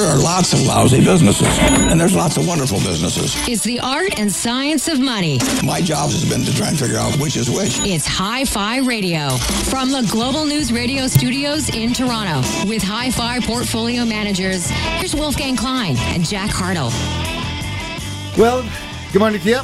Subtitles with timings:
[0.00, 3.34] There are lots of lousy businesses, and there's lots of wonderful businesses.
[3.46, 5.38] It's the art and science of money.
[5.62, 7.80] My job has been to try and figure out which is which.
[7.80, 9.28] It's Hi Fi Radio
[9.68, 14.70] from the Global News Radio studios in Toronto with Hi Fi portfolio managers.
[14.70, 16.90] Here's Wolfgang Klein and Jack Hartle.
[18.38, 18.66] Well,
[19.12, 19.60] good morning to you.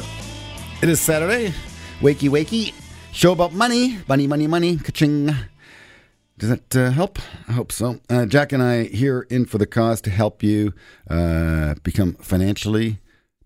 [0.83, 1.51] It is Saturday.
[1.99, 2.75] Wakey, wakey.
[3.11, 3.97] Show about money.
[4.07, 4.77] Money, money, money.
[4.77, 5.35] Ka-ching.
[6.39, 7.17] Does that uh, help?
[7.47, 7.99] I hope so.
[8.09, 10.73] Uh, Jack and I here in for the cause to help you
[11.09, 12.99] uh, become financially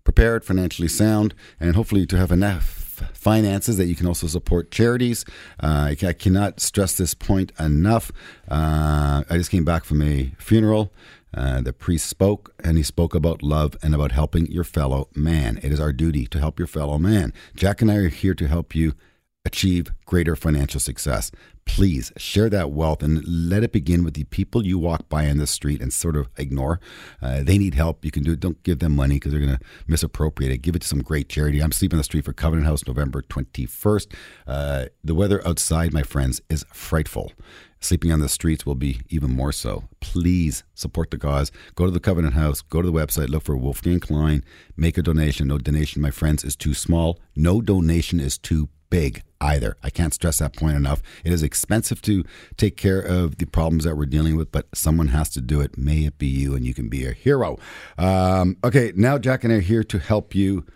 [0.04, 2.82] prepared, financially sound, and hopefully to have enough
[3.14, 5.24] finances that you can also support charities.
[5.58, 8.12] Uh, I, cannot stress this point enough.
[8.48, 10.92] Uh, I just came back from a funeral.
[11.34, 15.58] Uh, the priest spoke and he spoke about love and about helping your fellow man.
[15.62, 17.32] It is our duty to help your fellow man.
[17.56, 18.92] Jack and I are here to help you
[19.44, 21.30] achieve greater financial success.
[21.64, 25.38] Please share that wealth and let it begin with the people you walk by in
[25.38, 26.80] the street and sort of ignore.
[27.22, 28.04] Uh, they need help.
[28.04, 28.40] You can do it.
[28.40, 30.58] Don't give them money because they're going to misappropriate it.
[30.58, 31.60] Give it to some great charity.
[31.60, 34.12] I'm sleeping on the street for Covenant House November 21st.
[34.46, 37.32] Uh, the weather outside, my friends, is frightful.
[37.82, 39.88] Sleeping on the streets will be even more so.
[40.00, 41.50] Please support the cause.
[41.74, 44.44] Go to the Covenant House, go to the website, look for Wolfgang Klein,
[44.76, 45.48] make a donation.
[45.48, 47.18] No donation, my friends, is too small.
[47.34, 49.78] No donation is too big either.
[49.82, 51.02] I can't stress that point enough.
[51.24, 52.24] It is expensive to
[52.58, 55.78] take care of the problems that we're dealing with, but someone has to do it.
[55.78, 57.58] May it be you, and you can be a hero.
[57.96, 60.66] Um, okay, now Jack and I are here to help you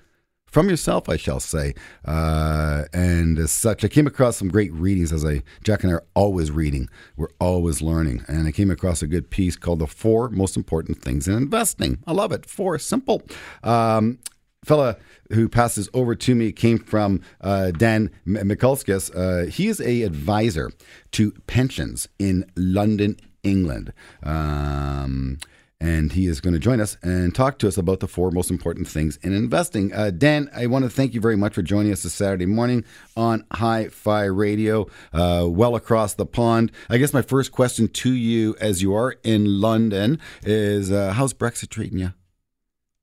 [0.47, 1.75] from yourself, I shall say.
[2.06, 5.97] Uh, and as such, I came across some great readings as I, Jack and I
[5.97, 6.89] are always reading.
[7.19, 8.25] We're always learning.
[8.28, 11.98] And I came across a good piece called The Four Most Important Things in Investing.
[12.06, 12.47] I love it.
[12.47, 13.22] Four, simple.
[13.62, 14.19] Um,
[14.67, 14.97] fella
[15.33, 19.11] who passes over to me came from uh, Dan Mikulskis.
[19.14, 20.70] Uh, he is a advisor
[21.12, 23.92] to pensions in London, England.
[24.22, 25.39] Um,
[25.78, 28.50] and he is going to join us and talk to us about the four most
[28.50, 29.92] important things in investing.
[29.92, 32.84] Uh, Dan, I want to thank you very much for joining us this Saturday morning
[33.14, 36.72] on Hi Fi Radio, uh, well across the pond.
[36.88, 41.34] I guess my first question to you, as you are in London, is uh, how's
[41.34, 42.12] Brexit treating you?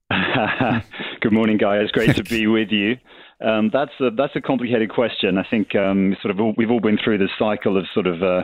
[1.24, 1.90] Good morning, guys.
[1.90, 2.98] Great to be with you.
[3.40, 5.38] Um, that's a that's a complicated question.
[5.38, 8.22] I think um, sort of all, we've all been through this cycle of sort of
[8.22, 8.44] uh,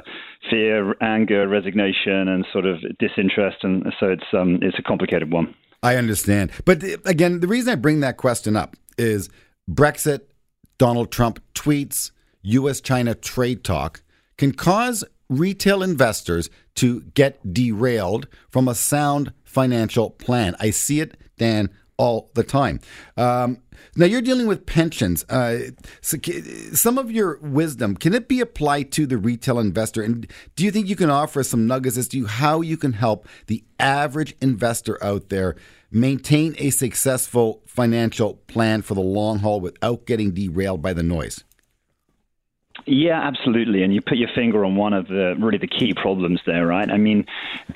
[0.50, 5.54] fear, anger, resignation, and sort of disinterest, and so it's um, it's a complicated one.
[5.84, 9.30] I understand, but uh, again, the reason I bring that question up is
[9.70, 10.22] Brexit,
[10.78, 12.12] Donald Trump tweets,
[12.44, 14.04] U.S.-China trade talk
[14.38, 20.56] can cause retail investors to get derailed from a sound financial plan.
[20.62, 21.70] I see it, Dan,
[22.00, 22.80] all the time.
[23.18, 23.58] Um,
[23.96, 25.26] now you're dealing with pensions.
[25.30, 25.72] Uh,
[26.02, 26.18] so
[26.74, 30.02] some of your wisdom can it be applied to the retail investor?
[30.02, 33.28] And do you think you can offer some nuggets as to how you can help
[33.48, 35.56] the average investor out there
[35.92, 41.44] maintain a successful financial plan for the long haul without getting derailed by the noise?
[42.92, 43.84] Yeah, absolutely.
[43.84, 46.90] And you put your finger on one of the really the key problems there, right?
[46.90, 47.24] I mean,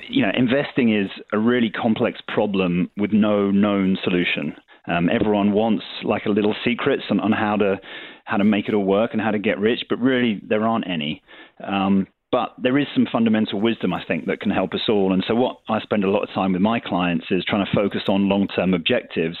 [0.08, 4.56] you know, investing is a really complex problem with no known solution.
[4.88, 7.76] Um, everyone wants like a little secrets on, on how to
[8.24, 10.88] how to make it all work and how to get rich, but really there aren't
[10.88, 11.22] any.
[11.62, 15.12] Um, but there is some fundamental wisdom, I think, that can help us all.
[15.12, 17.72] And so, what I spend a lot of time with my clients is trying to
[17.72, 19.38] focus on long term objectives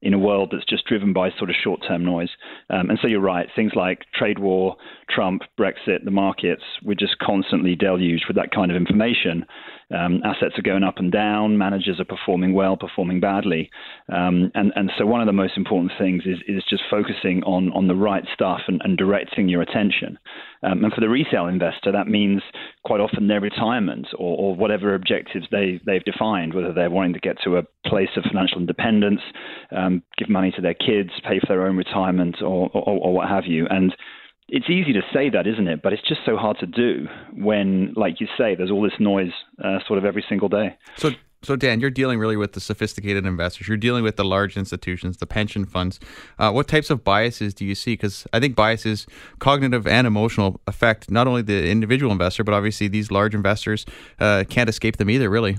[0.00, 2.30] in a world that's just driven by sort of short term noise.
[2.70, 4.76] Um, and so you're right, things like trade war,
[5.10, 9.44] Trump, Brexit, the markets, we're just constantly deluged with that kind of information.
[9.94, 13.70] Um, assets are going up and down, managers are performing well, performing badly.
[14.12, 17.72] Um, and, and so one of the most important things is, is just focusing on,
[17.72, 20.18] on the right stuff and, and directing your attention.
[20.62, 22.42] Um, and for the retail investor, that means
[22.84, 27.20] quite often their retirement or, or, whatever objectives they, they've defined, whether they're wanting to
[27.20, 29.20] get to a place of financial independence,
[29.70, 33.28] um, give money to their kids, pay for their own retirement, or, or, or what
[33.28, 33.66] have you.
[33.70, 33.94] And
[34.48, 35.82] it's easy to say that, isn't it?
[35.82, 39.32] But it's just so hard to do when, like you say, there's all this noise
[39.62, 40.76] uh, sort of every single day.
[40.96, 41.10] So,
[41.42, 43.68] so Dan, you're dealing really with the sophisticated investors.
[43.68, 46.00] You're dealing with the large institutions, the pension funds.
[46.38, 47.92] Uh, what types of biases do you see?
[47.92, 49.06] Because I think biases,
[49.38, 53.84] cognitive and emotional, affect not only the individual investor, but obviously these large investors
[54.18, 55.28] uh, can't escape them either.
[55.28, 55.58] Really.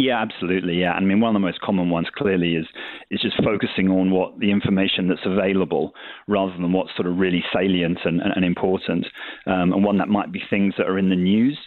[0.00, 0.76] Yeah, absolutely.
[0.76, 2.66] Yeah, I mean, one of the most common ones clearly is
[3.10, 5.92] is just focusing on what the information that's available
[6.28, 9.08] rather than what's sort of really salient and, and, and important.
[9.44, 11.58] Um, and one that might be things that are in the news.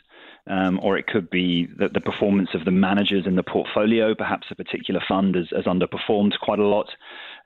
[0.48, 4.16] Um, or it could be the, the, performance of the managers in the portfolio.
[4.16, 6.88] Perhaps a particular fund has, has underperformed quite a lot.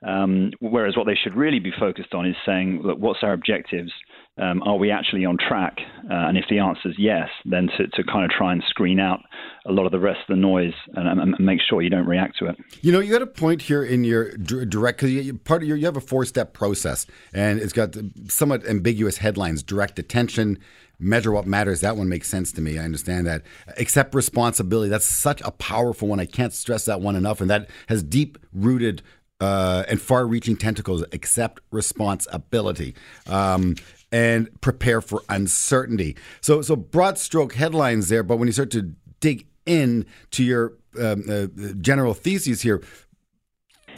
[0.06, 3.92] Um, whereas what they should really be focused on is saying, look, what's our objectives?
[4.38, 5.78] Um, are we actually on track?
[6.10, 9.00] Uh, and if the answer is yes, then to, to kind of try and screen
[9.00, 9.20] out
[9.66, 12.38] a lot of the rest of the noise and, and make sure you don't react
[12.38, 12.56] to it.
[12.82, 15.76] You know, you got a point here in your direct because you, part of your
[15.76, 17.96] you have a four step process, and it's got
[18.28, 20.58] somewhat ambiguous headlines: direct attention,
[20.98, 21.80] measure what matters.
[21.80, 22.78] That one makes sense to me.
[22.78, 23.42] I understand that.
[23.78, 24.90] Accept responsibility.
[24.90, 26.20] That's such a powerful one.
[26.20, 29.02] I can't stress that one enough, and that has deep rooted
[29.40, 31.02] uh, and far reaching tentacles.
[31.12, 32.94] Accept responsibility.
[33.26, 33.76] Um,
[34.16, 36.16] and prepare for uncertainty.
[36.40, 40.72] So, so broad stroke headlines there, but when you start to dig in to your
[40.98, 41.48] um, uh,
[41.82, 42.82] general theses here,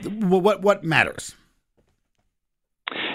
[0.03, 1.37] what what matters?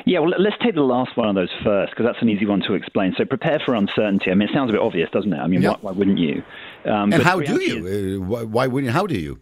[0.06, 2.62] Yeah, well, let's take the last one of those first because that's an easy one
[2.68, 3.14] to explain.
[3.18, 4.32] So, prepare for uncertainty.
[4.32, 5.40] I mean, it sounds a bit obvious, doesn't it?
[5.40, 5.80] I mean, yep.
[5.82, 6.42] why, why, wouldn't you?
[6.86, 7.86] Um, and how do you?
[7.86, 8.94] Is, uh, why, why wouldn't?
[8.94, 9.42] How do you?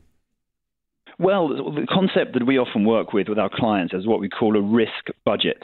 [1.20, 4.58] Well, the concept that we often work with with our clients is what we call
[4.58, 5.62] a risk budget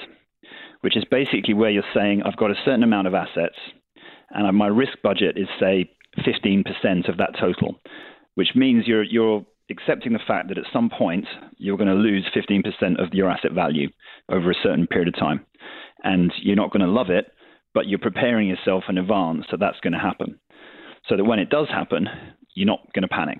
[0.87, 3.57] which is basically where you're saying, I've got a certain amount of assets,
[4.29, 7.75] and my risk budget is, say, 15% of that total,
[8.35, 11.25] which means you're, you're accepting the fact that at some point
[11.57, 13.89] you're going to lose 15% of your asset value
[14.29, 15.45] over a certain period of time.
[16.05, 17.33] And you're not going to love it,
[17.73, 20.39] but you're preparing yourself in advance that that's going to happen.
[21.09, 22.07] So that when it does happen,
[22.55, 23.39] you're not going to panic.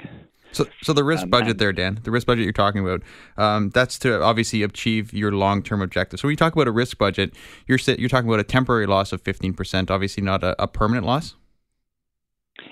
[0.57, 3.03] So, so the risk um, budget there, Dan, the risk budget you're talking about,
[3.37, 6.21] um, that's to obviously achieve your long-term objectives.
[6.21, 7.35] So when you talk about a risk budget,
[7.67, 11.35] you're you're talking about a temporary loss of 15%, obviously not a, a permanent loss.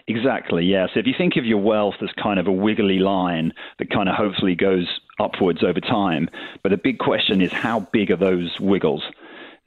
[0.07, 0.87] Exactly, yeah.
[0.91, 4.09] So if you think of your wealth as kind of a wiggly line that kind
[4.09, 4.87] of hopefully goes
[5.19, 6.27] upwards over time,
[6.63, 9.03] but the big question is how big are those wiggles?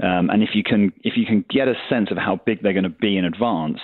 [0.02, 2.72] Um, and if you can if you can get a sense of how big they're
[2.72, 3.78] going to be in advance,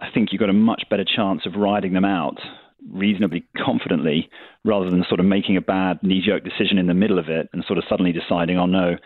[0.00, 2.40] I think you've got a much better chance of riding them out
[2.88, 4.28] reasonably confidently
[4.64, 7.48] rather than sort of making a bad knee jerk decision in the middle of it
[7.52, 8.96] and sort of suddenly deciding, oh no,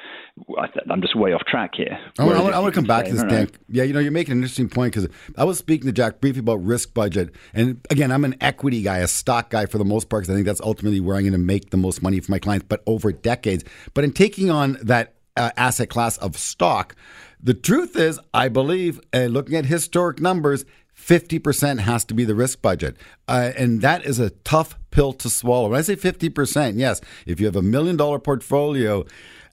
[0.90, 1.98] I'm just way off track here.
[2.18, 3.50] I want, I want, to come back say, to this, Dan.
[3.68, 6.40] Yeah, you know, you're making an interesting point because I was speaking to Jack briefly
[6.40, 7.34] about risk budget.
[7.52, 10.36] And again, I'm an equity guy, a stock guy for the most part, because I
[10.36, 12.82] think that's ultimately where I'm going to make the most money for my clients, but
[12.86, 13.64] over decades.
[13.94, 16.96] But in taking on that uh, asset class of stock,
[17.40, 20.64] the truth is, I believe, uh, looking at historic numbers,
[21.04, 22.96] 50% has to be the risk budget.
[23.28, 25.70] Uh, and that is a tough pill to swallow.
[25.70, 29.04] When I say 50%, yes, if you have a million dollar portfolio,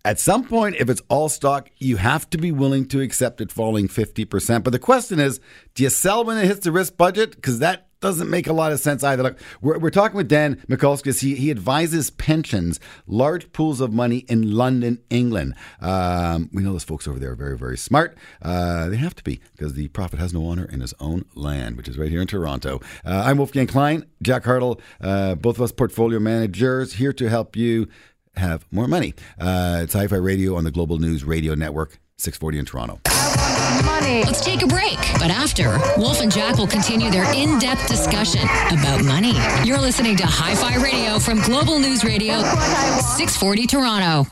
[0.04, 3.52] at some point, if it's all stock, you have to be willing to accept it
[3.52, 4.64] falling 50%.
[4.64, 5.40] But the question is,
[5.76, 7.36] do you sell when it hits the risk budget?
[7.36, 9.24] Because that doesn't make a lot of sense either.
[9.24, 11.22] Look, we're, we're talking with Dan Mikulskis.
[11.22, 15.56] He, he advises pensions, large pools of money in London, England.
[15.80, 18.18] Um, we know those folks over there are very, very smart.
[18.42, 21.78] Uh, they have to be because the prophet has no honor in his own land,
[21.78, 22.82] which is right here in Toronto.
[23.06, 27.56] Uh, I'm Wolfgang Klein, Jack Hartle, uh, both of us portfolio managers here to help
[27.56, 27.88] you
[28.36, 29.14] have more money.
[29.40, 33.51] Uh, it's Hi Fi Radio on the Global News Radio Network, 640 in Toronto.
[33.86, 34.24] Money.
[34.24, 34.98] Let's take a break.
[35.20, 39.34] But after, Wolf and Jack will continue their in depth discussion about money.
[39.64, 44.28] You're listening to Hi Fi Radio from Global News Radio, 640 Toronto.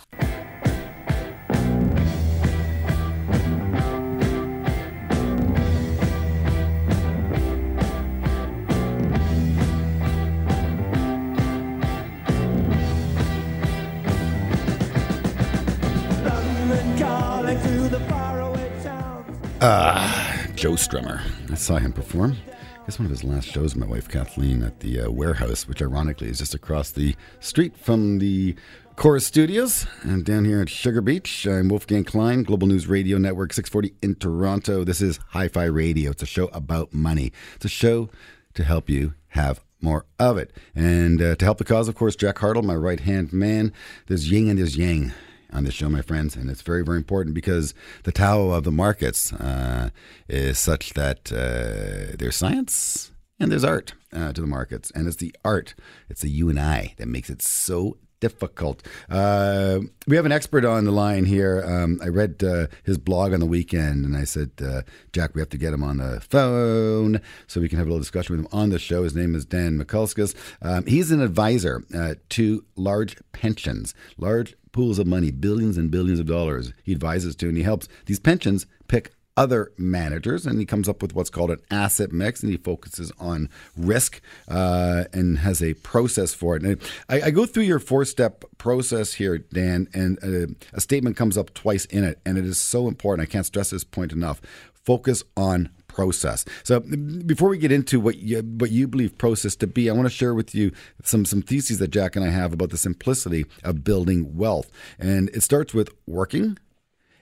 [19.61, 21.21] Uh, Joe Strummer.
[21.51, 22.37] I saw him perform.
[22.47, 25.81] I guess one of his last shows, my wife Kathleen, at the uh, warehouse, which
[25.81, 28.55] ironically is just across the street from the
[28.95, 29.85] Corus Studios.
[30.03, 34.15] And down here at Sugar Beach, I'm Wolfgang Klein, Global News Radio Network 640 in
[34.15, 34.85] Toronto.
[34.85, 36.11] This is Hi Fi Radio.
[36.11, 38.09] It's a show about money, it's a show
[38.53, 40.53] to help you have more of it.
[40.73, 43.73] And uh, to help the cause, of course, Jack Hartle, my right hand man.
[44.07, 45.11] There's yin and there's yang
[45.51, 48.71] on this show, my friends, and it's very, very important because the Tao of the
[48.71, 49.89] markets uh,
[50.27, 55.17] is such that uh, there's science and there's art uh, to the markets, and it's
[55.17, 55.75] the art,
[56.09, 58.85] it's the you and I that makes it so difficult.
[59.09, 61.63] Uh, we have an expert on the line here.
[61.65, 64.81] Um, I read uh, his blog on the weekend, and I said, uh,
[65.13, 68.01] Jack, we have to get him on the phone so we can have a little
[68.01, 69.03] discussion with him on the show.
[69.03, 70.35] His name is Dan Mikulskis.
[70.61, 76.19] Um, he's an advisor uh, to large pensions, large pools of money, billions and billions
[76.19, 80.65] of dollars he advises to, and he helps these pensions pick other managers, and he
[80.65, 85.39] comes up with what's called an asset mix, and he focuses on risk uh, and
[85.39, 86.63] has a process for it.
[86.63, 91.15] And I, I go through your four-step process here, Dan, and a, uh, a statement
[91.15, 93.25] comes up twice in it, and it is so important.
[93.25, 94.41] I can't stress this point enough.
[94.73, 96.43] Focus on process.
[96.63, 100.05] So before we get into what you, what you believe process to be, I want
[100.05, 100.71] to share with you
[101.03, 104.69] some some theses that Jack and I have about the simplicity of building wealth.
[104.99, 106.57] And it starts with working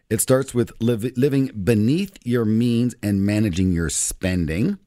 [0.09, 4.77] It starts with liv- living beneath your means and managing your spending.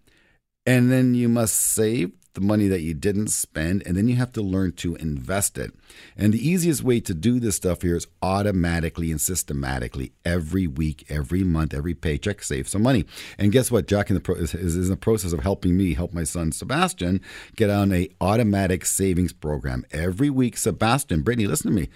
[0.66, 4.32] And then you must save the money that you didn't spend, and then you have
[4.32, 5.72] to learn to invest it.
[6.16, 11.04] And the easiest way to do this stuff here is automatically and systematically every week,
[11.08, 13.04] every month, every paycheck, save some money.
[13.38, 13.88] And guess what?
[13.88, 16.52] Jack in the pro- is, is in the process of helping me help my son
[16.52, 17.20] Sebastian
[17.56, 20.56] get on a automatic savings program every week.
[20.56, 21.88] Sebastian, Brittany, listen to me.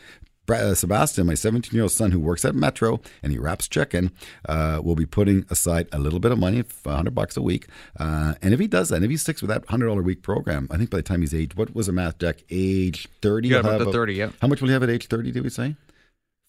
[0.49, 4.11] Uh, Sebastian, my 17 year old son who works at Metro and he wraps chicken,
[4.49, 7.67] uh, will be putting aside a little bit of money, 100 bucks a week.
[7.99, 10.23] Uh, and if he does that, and if he sticks with that $100 a week
[10.23, 12.45] program, I think by the time he's age, what was the math, Jack?
[12.51, 13.49] Age 30?
[13.49, 14.31] You got about the 30, yeah.
[14.43, 15.77] How much will he have at age 30, did we say?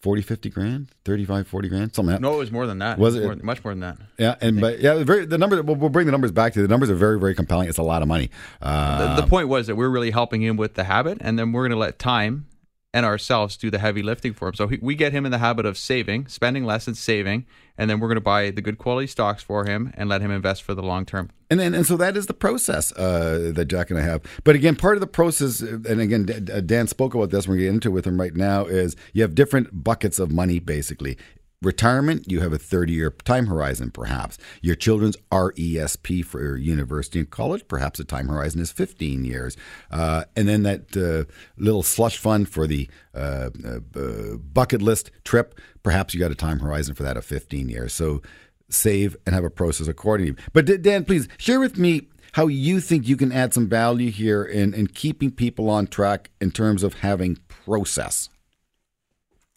[0.01, 0.87] 40, 50 grand?
[1.05, 1.95] 35, 40 grand?
[1.95, 2.21] Something like that.
[2.21, 2.99] No, it was more than that.
[2.99, 3.25] Was It it?
[3.25, 3.97] more, much more than that.
[4.19, 5.63] Yeah, and but yeah, very, the number.
[5.63, 6.67] We'll, we'll bring the numbers back to you.
[6.67, 7.69] The numbers are very, very compelling.
[7.69, 8.29] It's a lot of money.
[8.61, 11.53] Uh, The, the point was that we're really helping him with the habit, and then
[11.53, 12.45] we're going to let time
[12.95, 14.53] and ourselves do the heavy lifting for him.
[14.53, 17.45] So he, we get him in the habit of saving, spending less and saving,
[17.77, 20.31] and then we're going to buy the good quality stocks for him and let him
[20.31, 21.29] invest for the long term.
[21.49, 24.21] And then, and so that is the process uh, that Jack and I have.
[24.45, 26.25] But again, part of the process, and again,
[26.65, 27.49] Dan spoke about this.
[27.49, 28.63] We're going to get into it with him right now.
[28.63, 31.17] Is you have different buckets of money, basically.
[31.61, 34.37] Retirement, you have a 30 year time horizon, perhaps.
[34.61, 39.55] Your children's RESP for university and college, perhaps the time horizon is 15 years.
[39.89, 45.11] Uh, and then that uh, little slush fund for the uh, uh, uh, bucket list
[45.23, 47.93] trip, perhaps you got a time horizon for that of 15 years.
[47.93, 48.21] So
[48.69, 50.35] save and have a process accordingly.
[50.53, 54.43] But Dan, please share with me how you think you can add some value here
[54.43, 58.29] in, in keeping people on track in terms of having process.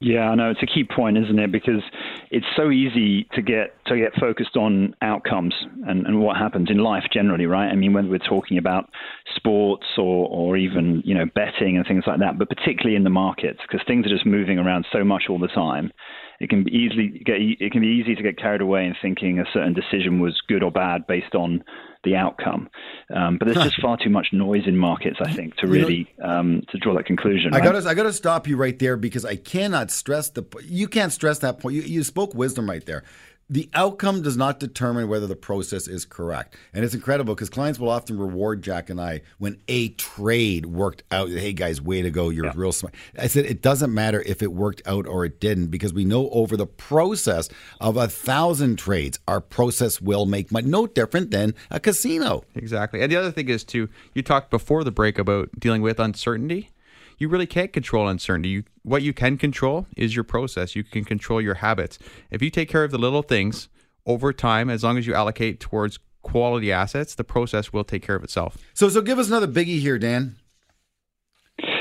[0.00, 1.50] Yeah, I know it's a key point, isn't it?
[1.50, 1.82] Because
[2.30, 5.52] it's so easy to get to get focused on outcomes
[5.88, 7.66] and, and what happens in life generally, right?
[7.68, 8.90] I mean, when we're talking about
[9.34, 13.10] sports or or even you know betting and things like that, but particularly in the
[13.10, 15.90] markets because things are just moving around so much all the time.
[16.38, 19.44] It can easily get it can be easy to get carried away in thinking a
[19.52, 21.64] certain decision was good or bad based on
[22.04, 22.68] the outcome.
[23.14, 26.62] Um, but there's just far too much noise in markets, I think, to really um,
[26.70, 27.52] to draw that conclusion.
[27.52, 27.72] I right?
[27.72, 30.88] got to I got to stop you right there because I cannot stress the you
[30.88, 31.76] can't stress that point.
[31.76, 33.04] You, you spoke wisdom right there.
[33.50, 37.78] The outcome does not determine whether the process is correct, and it's incredible because clients
[37.78, 41.30] will often reward Jack and I when a trade worked out.
[41.30, 42.28] Hey guys, way to go!
[42.28, 42.94] You're real smart.
[43.18, 46.28] I said it doesn't matter if it worked out or it didn't because we know
[46.28, 47.48] over the process
[47.80, 50.68] of a thousand trades, our process will make money.
[50.68, 52.44] No different than a casino.
[52.54, 53.00] Exactly.
[53.00, 56.68] And the other thing is too, you talked before the break about dealing with uncertainty.
[57.18, 58.48] You really can't control uncertainty.
[58.48, 60.74] You, what you can control is your process.
[60.76, 61.98] You can control your habits.
[62.30, 63.68] If you take care of the little things
[64.06, 68.14] over time, as long as you allocate towards quality assets, the process will take care
[68.14, 68.56] of itself.
[68.74, 70.36] So so give us another biggie here, Dan.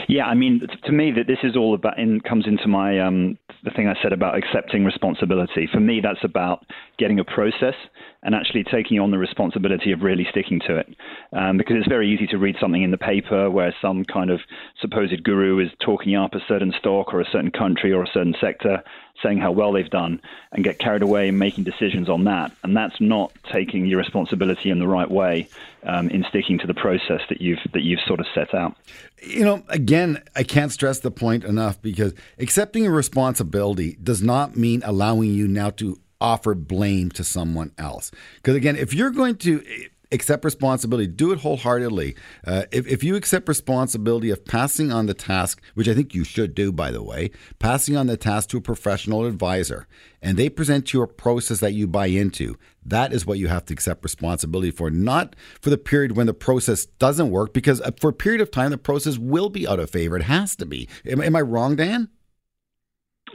[0.08, 3.38] Yeah, I mean, to me, that this is all about in comes into my um,
[3.64, 5.68] the thing I said about accepting responsibility.
[5.72, 6.66] For me, that's about
[6.98, 7.76] getting a process
[8.24, 10.88] and actually taking on the responsibility of really sticking to it.
[11.34, 14.40] Um, because it's very easy to read something in the paper where some kind of
[14.82, 18.36] supposed guru is talking up a certain stock or a certain country or a certain
[18.42, 18.84] sector,
[19.24, 20.22] saying how well they've done,
[20.52, 22.52] and get carried away and making decisions on that.
[22.64, 25.48] And that's not taking your responsibility in the right way
[25.84, 28.76] um, in sticking to the process that you've that you've sort of set out.
[29.22, 34.56] You know, again, I can't stress the point enough because accepting a responsibility does not
[34.56, 38.12] mean allowing you now to offer blame to someone else.
[38.38, 39.64] Because again, if you're going to
[40.12, 42.16] accept responsibility, do it wholeheartedly.
[42.46, 46.24] Uh, if, if you accept responsibility of passing on the task, which I think you
[46.24, 49.88] should do, by the way, passing on the task to a professional advisor,
[50.22, 53.66] and they present you a process that you buy into, that is what you have
[53.66, 57.92] to accept responsibility for, not for the period when the process doesn't work, because uh,
[58.00, 60.16] for a period of time, the process will be out of favor.
[60.16, 60.88] It has to be.
[61.06, 62.10] Am, am I wrong, Dan?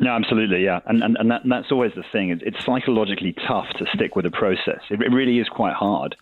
[0.01, 2.31] No, absolutely, yeah, and and, and, that, and that's always the thing.
[2.31, 4.81] It's, it's psychologically tough to stick with a process.
[4.89, 6.17] It, it really is quite hard.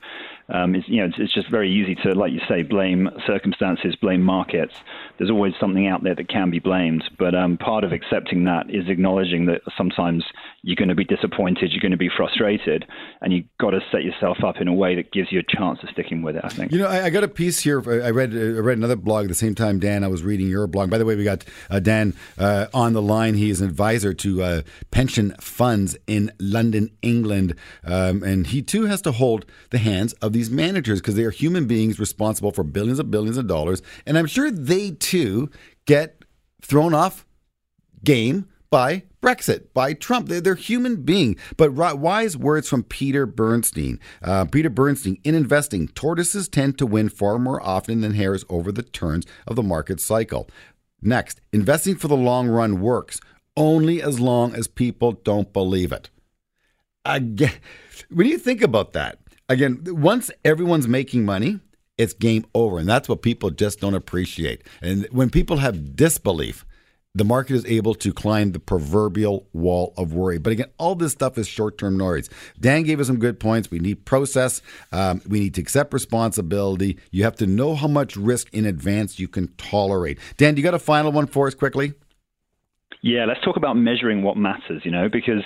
[0.50, 3.94] Um, it's, you know, it's, it's just very easy to, like you say, blame circumstances,
[3.96, 4.74] blame markets.
[5.18, 7.04] There's always something out there that can be blamed.
[7.18, 10.24] But um, part of accepting that is acknowledging that sometimes
[10.62, 12.86] you're going to be disappointed, you're going to be frustrated,
[13.20, 15.78] and you've got to set yourself up in a way that gives you a chance
[15.82, 16.44] of sticking with it.
[16.44, 16.72] I think.
[16.72, 17.78] You know, I, I got a piece here.
[17.80, 20.04] I read I read another blog at the same time, Dan.
[20.04, 20.90] I was reading your blog.
[20.90, 23.34] By the way, we got uh, Dan uh, on the line.
[23.34, 27.54] He is an advisor to uh, pension funds in London, England,
[27.84, 31.30] um, and he too has to hold the hands of these managers because they are
[31.30, 35.50] human beings responsible for billions of billions of dollars, and I'm sure they too
[35.84, 36.24] get
[36.62, 37.26] thrown off
[38.02, 40.28] game by Brexit, by Trump.
[40.28, 41.38] They're, they're human beings.
[41.58, 44.00] But wise words from Peter Bernstein.
[44.22, 48.72] Uh, Peter Bernstein, in investing, tortoises tend to win far more often than hares over
[48.72, 50.48] the turns of the market cycle.
[51.02, 53.20] Next, investing for the long run works.
[53.56, 56.08] only as long as people don't believe it.
[57.04, 57.52] Again,
[58.10, 59.18] when you think about that,
[59.50, 61.60] again, once everyone's making money,
[61.98, 62.78] it's game over.
[62.78, 64.62] And that's what people just don't appreciate.
[64.80, 66.64] And when people have disbelief,
[67.14, 70.38] the market is able to climb the proverbial wall of worry.
[70.38, 72.30] But again, all this stuff is short term noise.
[72.58, 73.68] Dan gave us some good points.
[73.68, 76.98] We need process, um, we need to accept responsibility.
[77.10, 80.20] You have to know how much risk in advance you can tolerate.
[80.36, 81.94] Dan, you got a final one for us quickly?
[83.02, 85.42] Yeah, let's talk about measuring what matters, you know, because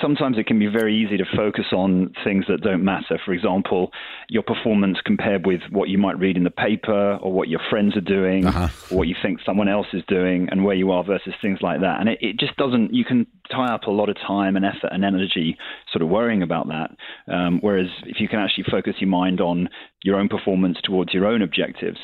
[0.00, 3.18] sometimes it can be very easy to focus on things that don't matter.
[3.24, 3.92] For example,
[4.28, 7.96] your performance compared with what you might read in the paper or what your friends
[7.96, 8.68] are doing uh-huh.
[8.90, 11.80] or what you think someone else is doing and where you are versus things like
[11.80, 12.00] that.
[12.00, 14.90] And it, it just doesn't, you can tie up a lot of time and effort
[14.90, 15.56] and energy
[15.92, 16.90] sort of worrying about that.
[17.32, 19.68] Um, whereas if you can actually focus your mind on
[20.02, 21.98] your own performance towards your own objectives,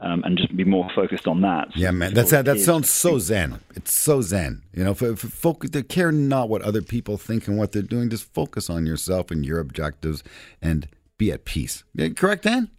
[0.00, 1.76] um, and just be more focused on that.
[1.76, 2.44] Yeah, man, that's that.
[2.44, 3.60] That sounds so zen.
[3.74, 4.62] It's so zen.
[4.72, 7.82] You know, for, for folk to care not what other people think and what they're
[7.82, 10.24] doing, just focus on yourself and your objectives
[10.60, 11.84] and be at peace.
[12.16, 12.70] Correct, Dan?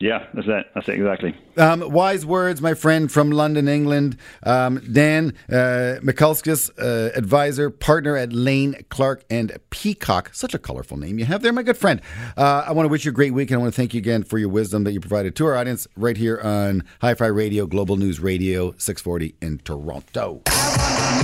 [0.00, 0.66] Yeah, that's it.
[0.76, 1.34] That's it exactly.
[1.56, 4.16] Um, wise words, my friend from London, England.
[4.44, 10.30] Um, Dan uh, Mikulskis, uh, advisor, partner at Lane Clark and Peacock.
[10.32, 12.00] Such a colorful name you have there, my good friend.
[12.36, 13.98] Uh, I want to wish you a great week, and I want to thank you
[13.98, 17.26] again for your wisdom that you provided to our audience right here on Hi Fi
[17.26, 20.42] Radio, Global News Radio, 640 in Toronto.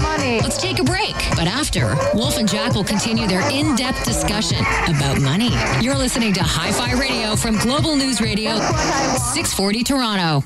[0.03, 0.41] Money.
[0.41, 1.15] Let's take a break.
[1.37, 5.51] But after, Wolf and Jack will continue their in depth discussion about money.
[5.81, 8.59] You're listening to Hi Fi Radio from Global News Radio
[9.35, 10.43] 640 Toronto.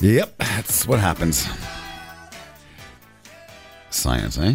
[0.00, 1.48] Yep, that's what happens.
[3.88, 4.54] Science, eh?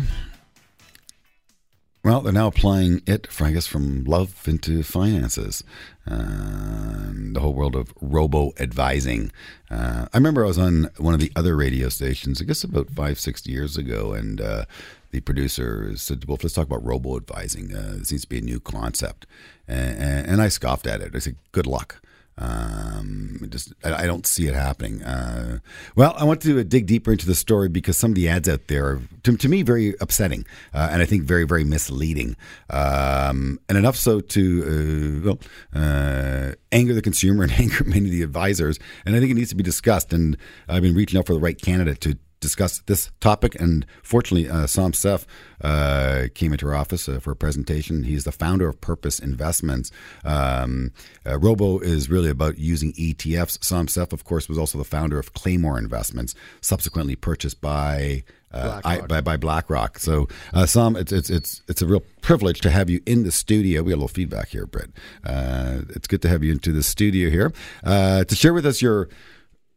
[2.10, 5.64] Well, they're now applying it, for, I guess, from love into finances.
[6.10, 9.32] Uh, the whole world of robo advising.
[9.70, 12.90] Uh, I remember I was on one of the other radio stations, I guess about
[12.90, 14.66] five, six years ago, and uh,
[15.12, 17.76] the producer said, Well, let's talk about robo advising.
[17.76, 19.28] Uh, it seems to be a new concept.
[19.68, 21.16] And, and I scoffed at it.
[21.16, 22.02] I said, Good luck.
[22.40, 25.04] Um, just I, I, don't see it happening.
[25.04, 25.60] Uh,
[25.98, 28.68] well, I want to dig deeper into the story because some of the ads out
[28.68, 32.38] there are, to, to me, very upsetting uh, and I think very, very misleading.
[32.70, 35.40] Um, and enough so to uh, well,
[35.76, 38.80] uh, anger the consumer and anger many of the advisors.
[39.06, 40.14] And I think it needs to be discussed.
[40.14, 40.38] And
[40.70, 43.60] I've been reaching out for the right candidate to discuss this topic.
[43.60, 45.26] And fortunately, uh, Sam Seif
[45.62, 48.04] uh, came into our office uh, for a presentation.
[48.04, 49.92] He's the founder of Purpose Investments.
[50.24, 50.92] Um,
[51.26, 53.64] uh, Robo is really about using ETFs.
[53.64, 58.24] Sam Seif, of course, was also the founder of Claymore Investments, subsequently purchased by.
[58.52, 60.00] Uh, I, by, by BlackRock.
[60.00, 63.32] So, uh, Sam, it's, it's it's it's a real privilege to have you in the
[63.32, 63.84] studio.
[63.84, 64.90] We got a little feedback here, Britt.
[65.24, 68.82] Uh, it's good to have you into the studio here uh, to share with us
[68.82, 69.08] your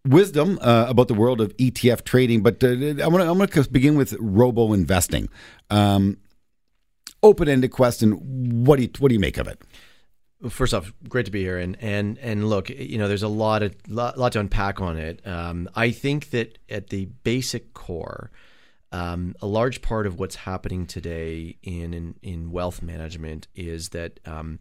[0.06, 4.14] wisdom uh, about the world of ETF trading, but uh, I want to begin with
[4.18, 5.28] robo investing.
[5.70, 6.18] Um,
[7.22, 9.62] Open ended question: What do you what do you make of it?
[10.48, 13.62] First off, great to be here, and and and look, you know, there's a lot
[13.62, 15.24] of lot, lot to unpack on it.
[15.24, 18.32] Um, I think that at the basic core,
[18.90, 24.18] um, a large part of what's happening today in in, in wealth management is that
[24.26, 24.58] um,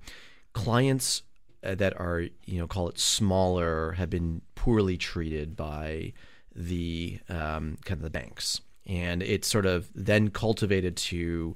[0.53, 1.23] clients
[1.63, 6.13] uh, that are you know call it smaller have been poorly treated by
[6.55, 11.55] the um, kind of the banks, and it's sort of then cultivated to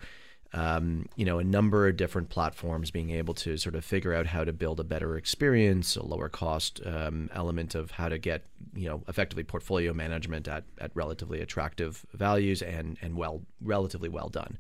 [0.56, 4.26] um, you know, a number of different platforms being able to sort of figure out
[4.26, 8.46] how to build a better experience, a lower cost um, element of how to get,
[8.74, 14.30] you know, effectively portfolio management at, at relatively attractive values and and well relatively well
[14.30, 14.58] done.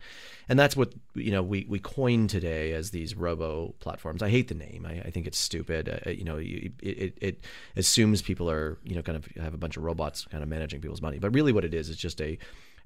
[0.49, 4.21] And that's what you know we, we coin today as these robo platforms.
[4.21, 4.85] I hate the name.
[4.85, 6.01] I, I think it's stupid.
[6.05, 7.39] Uh, you know, it, it, it
[7.77, 10.81] assumes people are you know kind of have a bunch of robots kind of managing
[10.81, 12.37] people's money, but really what it is is just a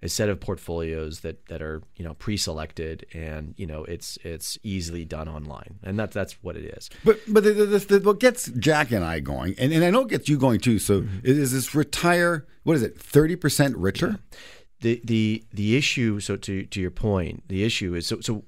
[0.02, 4.58] a set of portfolios that that are you know pre-selected and you know it's it's
[4.64, 5.80] easily done online.
[5.84, 6.90] And that's that's what it is.
[7.04, 10.02] But but the, the, the, what gets jack and i going and, and i know
[10.02, 11.20] it gets you going too so mm-hmm.
[11.24, 14.20] is this retire what is it 30% richer?
[14.32, 14.38] Yeah
[14.82, 18.44] the the the issue so to to your point the issue is so so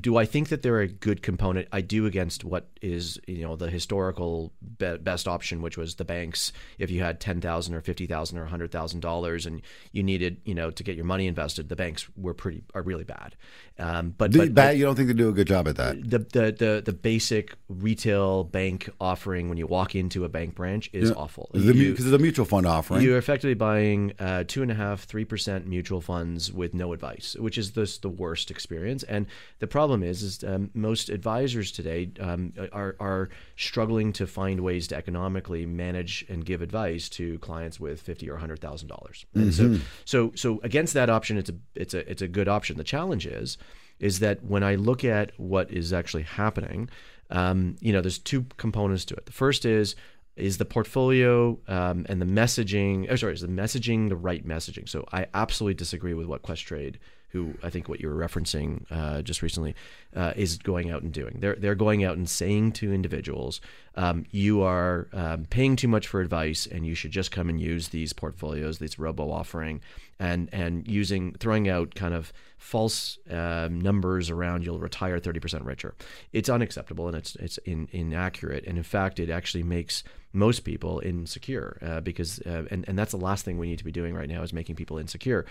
[0.00, 1.68] do i think that they're a good component?
[1.72, 6.04] I do against what is you know the historical be- best option which was the
[6.04, 6.52] banks.
[6.78, 10.82] If you had 10,000 or 50,000 or 100,000 dollars and you needed you know to
[10.82, 13.36] get your money invested the banks were pretty are really bad
[13.82, 16.18] um, but, but, bad, you don't think they do a good job at that the,
[16.18, 21.10] the the the basic retail bank offering when you walk into a bank branch is
[21.10, 21.16] yeah.
[21.16, 25.04] awful because it's a mutual fund offering you're effectively buying uh, two and a half
[25.04, 29.02] three percent mutual funds with no advice, which is the, the worst experience.
[29.02, 29.26] And
[29.58, 33.28] the problem is, is um, most advisors today um, are, are
[33.62, 38.36] struggling to find ways to economically manage and give advice to clients with fifty or
[38.36, 39.26] hundred thousand dollars.
[39.34, 42.76] And so, so, so against that option, it's a it's a it's a good option.
[42.76, 43.58] The challenge is,
[43.98, 46.90] is that when I look at what is actually happening,
[47.30, 49.26] um, you know, there's two components to it.
[49.26, 49.94] The first is
[50.34, 53.06] is the portfolio um, and the messaging.
[53.10, 54.88] Oh, sorry, is the messaging the right messaging?
[54.88, 56.96] So I absolutely disagree with what Questrade,
[57.32, 59.74] who I think what you were referencing uh, just recently,
[60.14, 61.38] uh, is going out and doing.
[61.40, 63.60] They're they're going out and saying to individuals,
[63.96, 67.60] um, you are um, paying too much for advice, and you should just come and
[67.60, 69.80] use these portfolios, these robo offering,
[70.18, 75.94] and and using throwing out kind of false um, numbers around you'll retire 30% richer.
[76.32, 81.00] It's unacceptable and it's it's in, inaccurate, and in fact, it actually makes most people
[81.04, 84.14] insecure uh, because uh, and and that's the last thing we need to be doing
[84.14, 85.44] right now is making people insecure.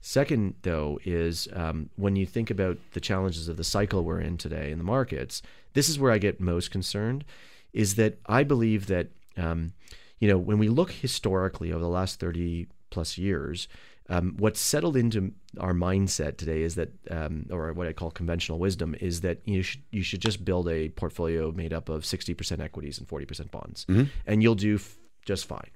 [0.00, 4.36] Second, though, is um, when you think about the challenges of the cycle we're in
[4.36, 5.40] today in the markets.
[5.72, 7.24] This is where I get most concerned.
[7.72, 9.72] Is that I believe that um,
[10.18, 13.68] you know when we look historically over the last thirty plus years,
[14.08, 18.58] um, what's settled into our mindset today is that, um, or what I call conventional
[18.58, 22.34] wisdom, is that you should you should just build a portfolio made up of sixty
[22.34, 23.86] percent equities and forty percent bonds,
[24.26, 25.70] and you'll do f- just fine.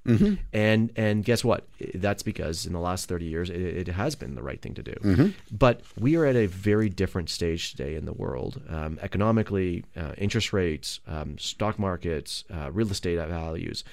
[0.53, 1.67] And and guess what?
[1.95, 4.83] That's because in the last thirty years, it, it has been the right thing to
[4.83, 4.95] do.
[5.51, 10.13] But we are at a very different stage today in the world, um, economically, uh,
[10.19, 13.85] interest rates, um, stock markets, uh, real estate values,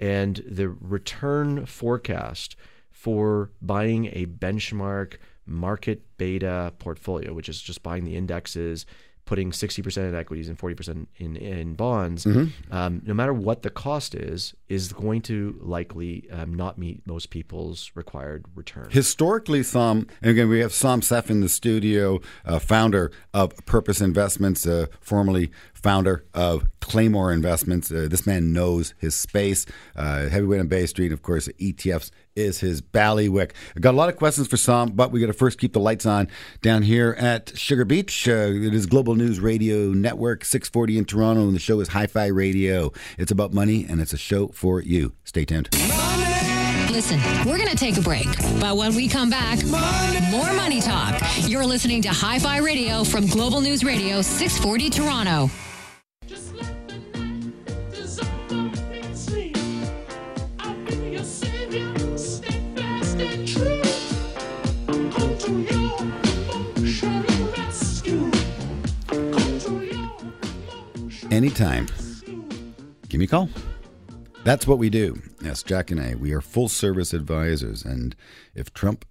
[0.00, 2.56] and the return forecast
[2.96, 8.86] for buying a benchmark market beta portfolio, which is just buying the indexes,
[9.26, 12.24] putting 60% in equities and 40% in, in bonds,
[12.70, 17.28] um, no matter what the cost is, is going to likely um, not meet most
[17.28, 18.88] people's required return.
[18.90, 24.00] Historically, Sam, and again, we have Sam Seif in the studio, uh, founder of Purpose
[24.00, 25.50] Investments, uh, formerly
[25.86, 27.92] founder of Claymore Investments.
[27.92, 29.66] Uh, this man knows his space.
[29.94, 33.52] Uh, heavyweight on Bay Street, of course, ETFs is his ballywick.
[33.76, 35.78] I got a lot of questions for Sam, but we got to first keep the
[35.78, 36.26] lights on
[36.60, 38.26] down here at Sugar Beach.
[38.26, 42.08] Uh, it is Global News Radio Network, 640 in Toronto, and the show is Hi
[42.08, 42.90] Fi Radio.
[43.16, 45.12] It's about money, and it's a show for you.
[45.22, 45.68] Stay tuned.
[46.90, 48.26] Listen, we're going to take a break.
[48.58, 49.64] But when we come back,
[50.32, 51.22] more money talk.
[51.46, 55.48] You're listening to Hi Fi Radio from Global News Radio 640 Toronto.
[71.36, 71.86] Anytime.
[73.08, 73.50] give me a call.
[74.42, 75.20] That's what we do.
[75.42, 77.84] Yes, Jack and I, we are full service advisors.
[77.84, 78.16] And
[78.54, 79.04] if Trump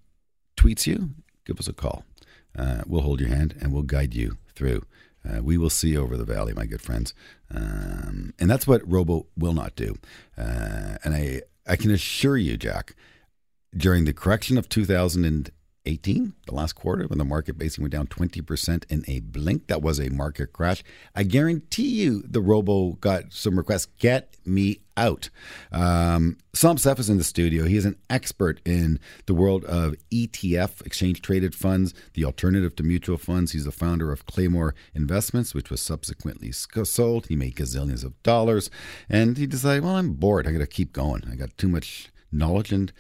[0.58, 1.12] tweets you,
[1.46, 2.04] give us a call.
[2.58, 4.82] Uh, we'll hold your hand and we'll guide you through.
[5.28, 7.14] Uh, we will see over the valley, my good friends.
[7.54, 9.98] Um, and that's what Robo will not do.
[10.38, 12.96] Uh, and I, I can assure you, Jack,
[13.76, 14.70] during the correction of
[15.86, 19.82] 2018, the last quarter, when the market basically went down 20% in a blink, that
[19.82, 20.84] was a market crash.
[21.16, 25.30] I guarantee you the robo got some requests get me out.
[25.72, 27.66] Um, Sam Seif is in the studio.
[27.66, 32.84] He is an expert in the world of ETF, exchange traded funds, the alternative to
[32.84, 33.52] mutual funds.
[33.52, 37.28] He's the founder of Claymore Investments, which was subsequently sold.
[37.28, 38.70] He made gazillions of dollars.
[39.10, 40.48] And he decided, well, I'm bored.
[40.48, 41.24] I got to keep going.
[41.30, 42.92] I got too much knowledge and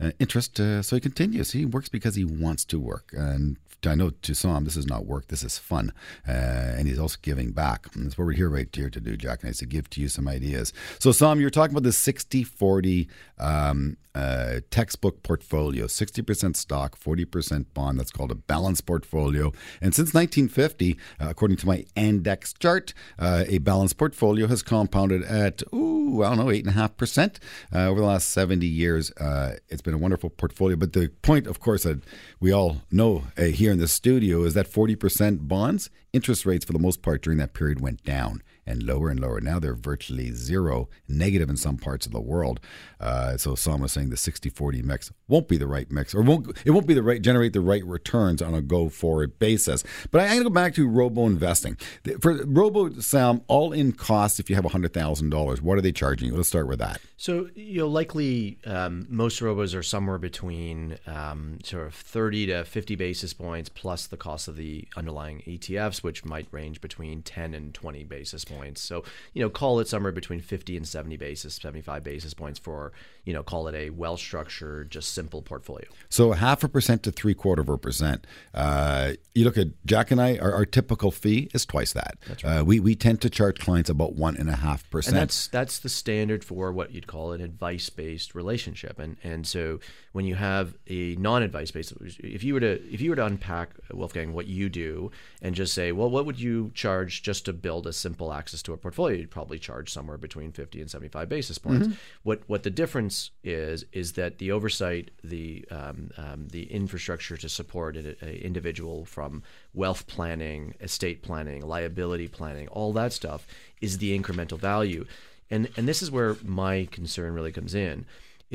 [0.00, 0.58] uh, interest.
[0.60, 1.52] Uh, so he continues.
[1.52, 3.10] He works because he wants to work.
[3.12, 5.28] And I know to Sam, this is not work.
[5.28, 5.92] This is fun.
[6.26, 7.86] Uh, and he's also giving back.
[7.94, 9.42] And that's what we're here right here to do, Jack.
[9.42, 10.72] And I to give to you some ideas.
[10.98, 17.66] So, Sam, you're talking about the 60 40 um, uh, textbook portfolio 60% stock, 40%
[17.74, 17.98] bond.
[17.98, 19.52] That's called a balanced portfolio.
[19.80, 25.22] And since 1950, uh, according to my index chart, uh, a balanced portfolio has compounded
[25.24, 27.38] at, ooh, I don't know, 8.5%
[27.72, 29.10] uh, over the last 70 years.
[29.12, 30.76] Uh, it's been a wonderful portfolio.
[30.76, 32.00] But the point, of course, that
[32.40, 36.78] we all know here in the studio is that 40% bonds, interest rates for the
[36.78, 39.40] most part during that period went down and lower and lower.
[39.40, 42.60] Now they're virtually zero, negative in some parts of the world.
[43.00, 46.56] Uh, so Sam was saying the 60-40 mix won't be the right mix, or won't
[46.64, 49.84] it won't be the right generate the right returns on a go forward basis.
[50.10, 51.76] But I'm going to go back to robo investing.
[52.20, 55.92] For robo Sam, all in cost if you have hundred thousand dollars, what are they
[55.92, 56.36] charging you?
[56.36, 57.00] Let's start with that.
[57.16, 62.64] So you know, likely um, most robos are somewhere between um, sort of 30 to
[62.64, 67.54] 50 basis points plus the cost of the underlying ETFs, which might range between 10
[67.54, 68.53] and 20 basis points.
[68.80, 72.92] So you know, call it somewhere between 50 and 70 basis, 75 basis points for
[73.24, 75.86] you know, call it a well structured, just simple portfolio.
[76.10, 78.26] So half a percent to three quarter of a percent.
[78.52, 80.36] Uh, you look at Jack and I.
[80.38, 82.18] Our, our typical fee is twice that.
[82.28, 82.58] That's right.
[82.58, 85.16] Uh, we we tend to charge clients about one and a half and percent.
[85.16, 89.80] that's that's the standard for what you'd call an advice based relationship and and so
[90.12, 93.24] when you have a non advice based if you were to if you were to
[93.24, 97.52] unpack Wolfgang what you do and just say well what would you charge just to
[97.52, 101.28] build a simple access to a portfolio you'd probably charge somewhere between 50 and 75
[101.30, 101.88] basis points.
[102.24, 107.48] What what the difference is is that the oversight the um, um, the infrastructure to
[107.48, 113.46] support an individual from wealth planning estate planning liability planning all that stuff
[113.80, 115.06] is the incremental value.
[115.50, 118.04] And and this is where my concern really comes in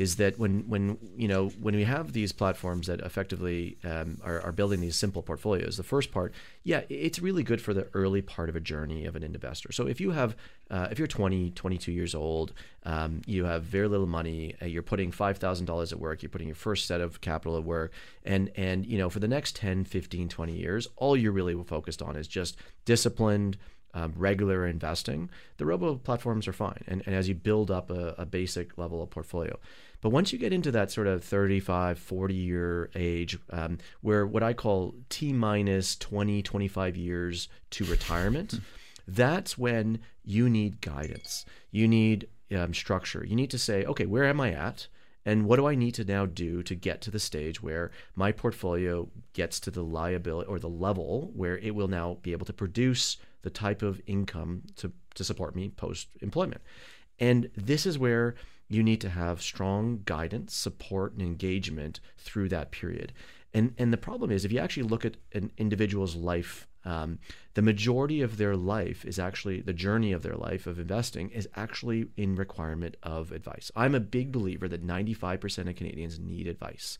[0.00, 4.40] is that when when you know when we have these platforms that effectively um, are,
[4.40, 6.32] are building these simple portfolios the first part
[6.64, 9.86] yeah it's really good for the early part of a journey of an investor so
[9.86, 10.34] if you have
[10.70, 14.82] uh, if you're 20 22 years old um, you have very little money uh, you're
[14.82, 17.92] putting $5000 at work you're putting your first set of capital at work
[18.24, 22.00] and and you know for the next 10 15 20 years all you're really focused
[22.00, 23.58] on is just disciplined
[23.94, 26.82] um, regular investing, the robo platforms are fine.
[26.86, 29.58] And, and as you build up a, a basic level of portfolio.
[30.00, 34.42] But once you get into that sort of 35, 40 year age, um, where what
[34.42, 38.60] I call T minus 20, 25 years to retirement,
[39.06, 41.44] that's when you need guidance.
[41.70, 43.24] You need um, structure.
[43.26, 44.88] You need to say, okay, where am I at?
[45.26, 48.32] And what do I need to now do to get to the stage where my
[48.32, 52.52] portfolio gets to the liability or the level where it will now be able to
[52.54, 56.62] produce the type of income to, to support me post employment?
[57.18, 58.34] And this is where
[58.70, 63.12] you need to have strong guidance, support, and engagement through that period.
[63.52, 67.18] And, and the problem is, if you actually look at an individual's life, um,
[67.54, 71.48] the majority of their life is actually the journey of their life of investing is
[71.56, 73.72] actually in requirement of advice.
[73.74, 76.96] I'm a big believer that 95% of Canadians need advice.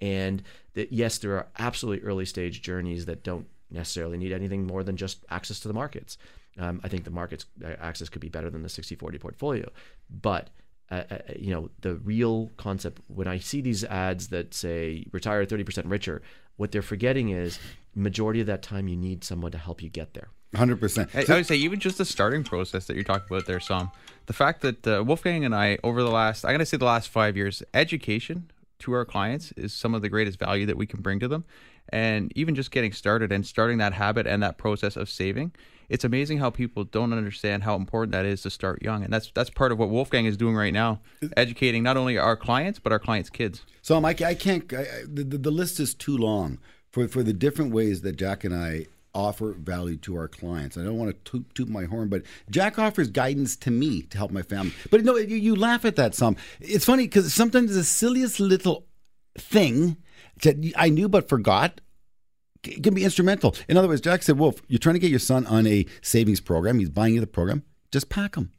[0.00, 4.82] And that, yes, there are absolutely early stage journeys that don't necessarily need anything more
[4.82, 6.16] than just access to the markets.
[6.58, 9.70] Um, I think the markets uh, access could be better than the 60-40 portfolio,
[10.08, 10.48] but
[10.90, 15.44] uh, uh, you know the real concept when I see these ads that say retire
[15.44, 16.22] 30% richer,
[16.56, 17.58] what they're forgetting is
[17.94, 20.28] majority of that time you need someone to help you get there.
[20.54, 21.10] Hundred percent.
[21.14, 23.90] I, I would say even just the starting process that you're talking about there, Sam.
[24.26, 26.84] The fact that uh, Wolfgang and I, over the last, I'm going to say the
[26.84, 28.50] last five years, education
[28.80, 31.44] to our clients is some of the greatest value that we can bring to them.
[31.90, 35.52] And even just getting started and starting that habit and that process of saving,
[35.88, 39.02] it's amazing how people don't understand how important that is to start young.
[39.02, 41.00] And that's that's part of what Wolfgang is doing right now,
[41.36, 43.64] educating not only our clients but our clients' kids.
[43.82, 44.72] So I, I can't.
[44.72, 46.58] I, the the list is too long
[46.90, 50.78] for for the different ways that Jack and I offer value to our clients.
[50.78, 54.16] I don't want to toot, toot my horn, but Jack offers guidance to me to
[54.16, 54.72] help my family.
[54.90, 56.36] But no, you, you laugh at that some.
[56.60, 58.86] It's funny because sometimes the silliest little
[59.36, 59.96] thing
[60.42, 61.80] that I knew but forgot
[62.64, 63.54] c- can be instrumental.
[63.68, 66.40] In other words, Jack said, "Wolf, you're trying to get your son on a savings
[66.40, 66.78] program.
[66.78, 67.62] He's buying you the program.
[67.92, 68.52] Just pack him."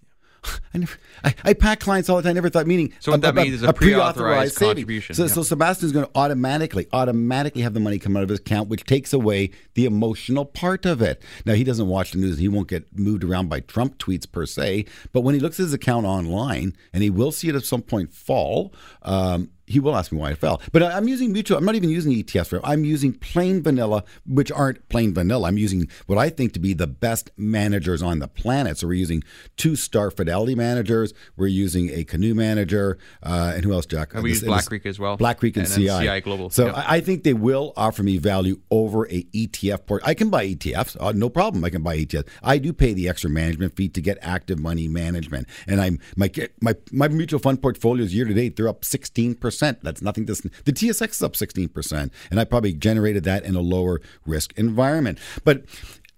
[0.74, 2.32] I never, I, I pack clients all the time.
[2.32, 2.94] I never thought meaning.
[3.00, 4.70] So what that means is a pre-authorized saving.
[4.70, 5.30] contribution, So, yeah.
[5.30, 8.84] so Sebastian's going to automatically, automatically have the money come out of his account, which
[8.86, 11.22] takes away the emotional part of it.
[11.46, 14.48] Now he doesn't watch the news; he won't get moved around by Trump tweets per
[14.48, 14.86] se.
[15.14, 17.84] But when he looks at his account online, and he will see it at some
[17.84, 18.74] point fall.
[19.04, 20.62] Um, he will ask me why it fell.
[20.72, 21.58] But I'm using mutual.
[21.58, 22.62] I'm not even using ETFs for it.
[22.66, 25.48] I'm using plain vanilla, which aren't plain vanilla.
[25.48, 28.78] I'm using what I think to be the best managers on the planet.
[28.78, 29.24] So we're using
[29.58, 31.14] two star Fidelity managers.
[31.38, 34.14] We're using a Canoe manager, uh, and who else, Jack?
[34.14, 35.18] And we This- use Black Creek as well.
[35.18, 35.88] Black Creek and, And CI.
[36.06, 36.50] CI Global.
[36.50, 36.76] So Yep.
[36.78, 40.02] I I think they will offer me value over a ETF port.
[40.06, 41.64] I can buy ETFs, uh, no problem.
[41.66, 42.28] I can buy ETFs.
[42.44, 46.30] I do pay the extra management fee to get active money management, and I'm my
[46.62, 49.61] my my mutual fund portfolios year to date they're up sixteen percent.
[49.62, 50.34] That's nothing to
[50.66, 54.54] the TSX is up sixteen percent, and I probably generated that in a lower risk
[54.58, 55.64] environment, but.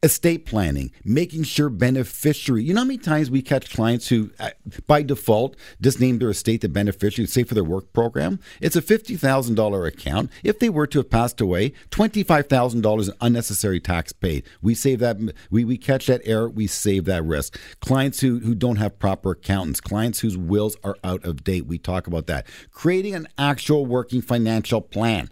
[0.03, 2.61] Estate planning, making sure beneficiary.
[2.63, 4.49] You know how many times we catch clients who, uh,
[4.85, 8.41] by default, just name their estate the beneficiary, say for their work program?
[8.59, 10.29] It's a $50,000 account.
[10.43, 14.43] If they were to have passed away, $25,000 in unnecessary tax paid.
[14.61, 15.17] We save that,
[15.49, 17.57] we, we catch that error, we save that risk.
[17.79, 21.77] Clients who, who don't have proper accountants, clients whose wills are out of date, we
[21.77, 22.45] talk about that.
[22.71, 25.29] Creating an actual working financial plan.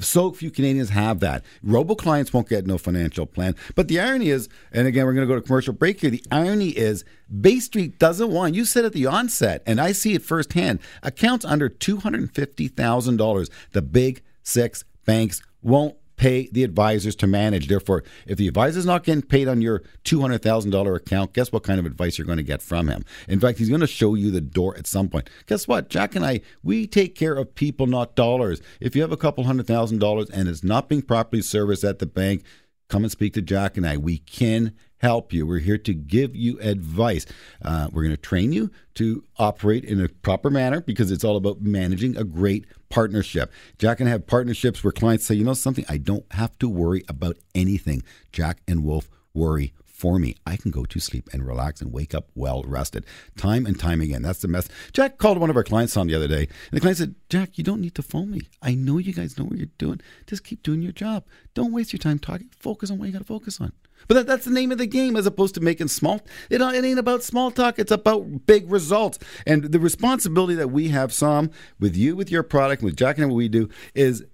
[0.00, 1.44] So few Canadians have that.
[1.62, 3.54] Robo clients won't get no financial plan.
[3.74, 6.10] But the irony is, and again, we're going to go to commercial break here.
[6.10, 7.04] The irony is,
[7.40, 11.44] Bay Street doesn't want, you said at the onset, and I see it firsthand, accounts
[11.44, 17.68] under $250,000, the big six banks won't pay the advisors to manage.
[17.68, 21.86] Therefore, if the advisor's not getting paid on your $200,000 account, guess what kind of
[21.86, 23.04] advice you're going to get from him?
[23.28, 25.30] In fact, he's going to show you the door at some point.
[25.46, 25.88] Guess what?
[25.88, 28.60] Jack and I, we take care of people, not dollars.
[28.80, 32.00] If you have a couple hundred thousand dollars and it's not being properly serviced at
[32.00, 32.42] the bank,
[32.88, 33.96] come and speak to Jack and I.
[33.96, 35.46] We can help you.
[35.46, 37.26] We're here to give you advice.
[37.62, 41.36] Uh, we're going to train you to operate in a proper manner because it's all
[41.36, 43.52] about managing a great partnership.
[43.78, 46.68] Jack and I have partnerships where clients say, you know something, I don't have to
[46.68, 48.02] worry about anything.
[48.32, 50.36] Jack and Wolf worry for me.
[50.46, 53.04] I can go to sleep and relax and wake up well rested.
[53.36, 54.22] Time and time again.
[54.22, 54.68] That's the mess.
[54.92, 57.58] Jack called one of our clients on the other day, and the client said, Jack,
[57.58, 58.42] you don't need to phone me.
[58.62, 60.00] I know you guys know what you're doing.
[60.28, 61.24] Just keep doing your job.
[61.54, 62.48] Don't waste your time talking.
[62.56, 63.72] Focus on what you got to focus on.
[64.06, 66.20] But that, that's the name of the game as opposed to making small.
[66.50, 67.78] It, it ain't about small talk.
[67.78, 69.18] It's about big results.
[69.46, 73.28] And the responsibility that we have, Sam, with you, with your product, with Jack and
[73.28, 74.24] what we do, is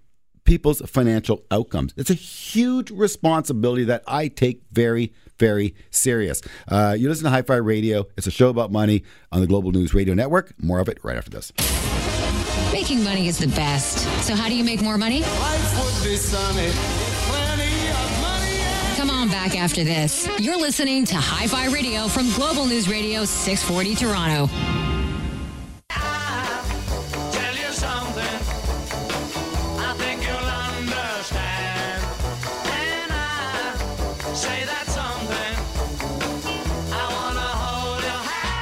[0.45, 1.95] people's financial outcomes.
[1.97, 6.43] It's a huge responsibility that I take very, very serious.
[6.69, 8.07] Uh, you listen to Hi Fi Radio.
[8.17, 10.55] It's a show about money on the Global News Radio Network.
[10.63, 11.53] More of it right after this.
[12.73, 13.99] Making money is the best.
[14.25, 15.23] So, how do you make more money?
[19.05, 20.27] Come on back after this.
[20.39, 24.47] You're listening to Hi Fi Radio from Global News Radio 640 Toronto.
[25.91, 28.25] Tell you something,
[29.79, 32.03] I think you'll understand.
[32.65, 33.77] And I
[34.33, 35.55] say that something,
[36.91, 38.57] I wanna hold your hand.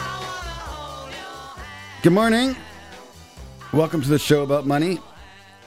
[0.00, 2.02] I wanna hold your hand.
[2.02, 2.56] Good morning.
[3.72, 4.98] Welcome to the show about money.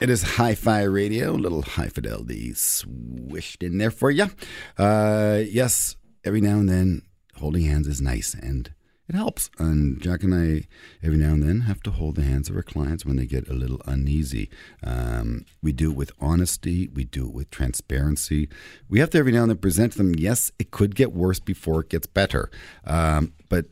[0.02, 4.30] It is Hi Fi Radio, little high fidelity swished in there for you.
[4.76, 7.02] Uh, yes, every now and then,
[7.36, 8.74] holding hands is nice and
[9.08, 9.48] it helps.
[9.60, 10.66] And Jack and I,
[11.04, 13.48] every now and then, have to hold the hands of our clients when they get
[13.48, 14.50] a little uneasy.
[14.82, 18.48] Um, we do it with honesty, we do it with transparency.
[18.88, 21.38] We have to every now and then present to them, yes, it could get worse
[21.38, 22.50] before it gets better.
[22.84, 23.66] Um, but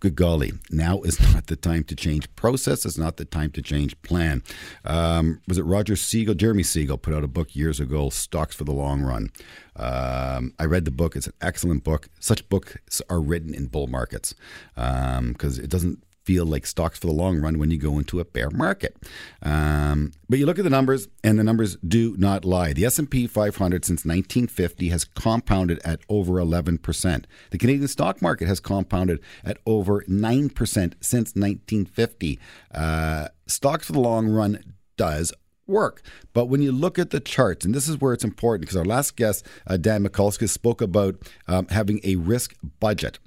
[0.00, 2.84] good golly, now is not the time to change process.
[2.84, 4.42] It's not the time to change plan.
[4.84, 6.34] Um, was it Roger Siegel?
[6.34, 9.30] Jeremy Siegel put out a book years ago, Stocks for the Long Run.
[9.76, 11.16] Um, I read the book.
[11.16, 12.08] It's an excellent book.
[12.20, 14.34] Such books are written in bull markets
[14.74, 18.24] because it doesn't feel like stocks for the long run when you go into a
[18.26, 18.94] bear market.
[19.42, 22.74] Um, but you look at the numbers, and the numbers do not lie.
[22.74, 27.24] The S&P 500 since 1950 has compounded at over 11%.
[27.50, 30.52] The Canadian stock market has compounded at over 9%
[31.00, 32.38] since 1950.
[32.74, 35.32] Uh, stocks for the long run does
[35.66, 36.02] work.
[36.34, 38.84] But when you look at the charts, and this is where it's important because our
[38.84, 43.18] last guest, uh, Dan Mikulskis, spoke about um, having a risk budget.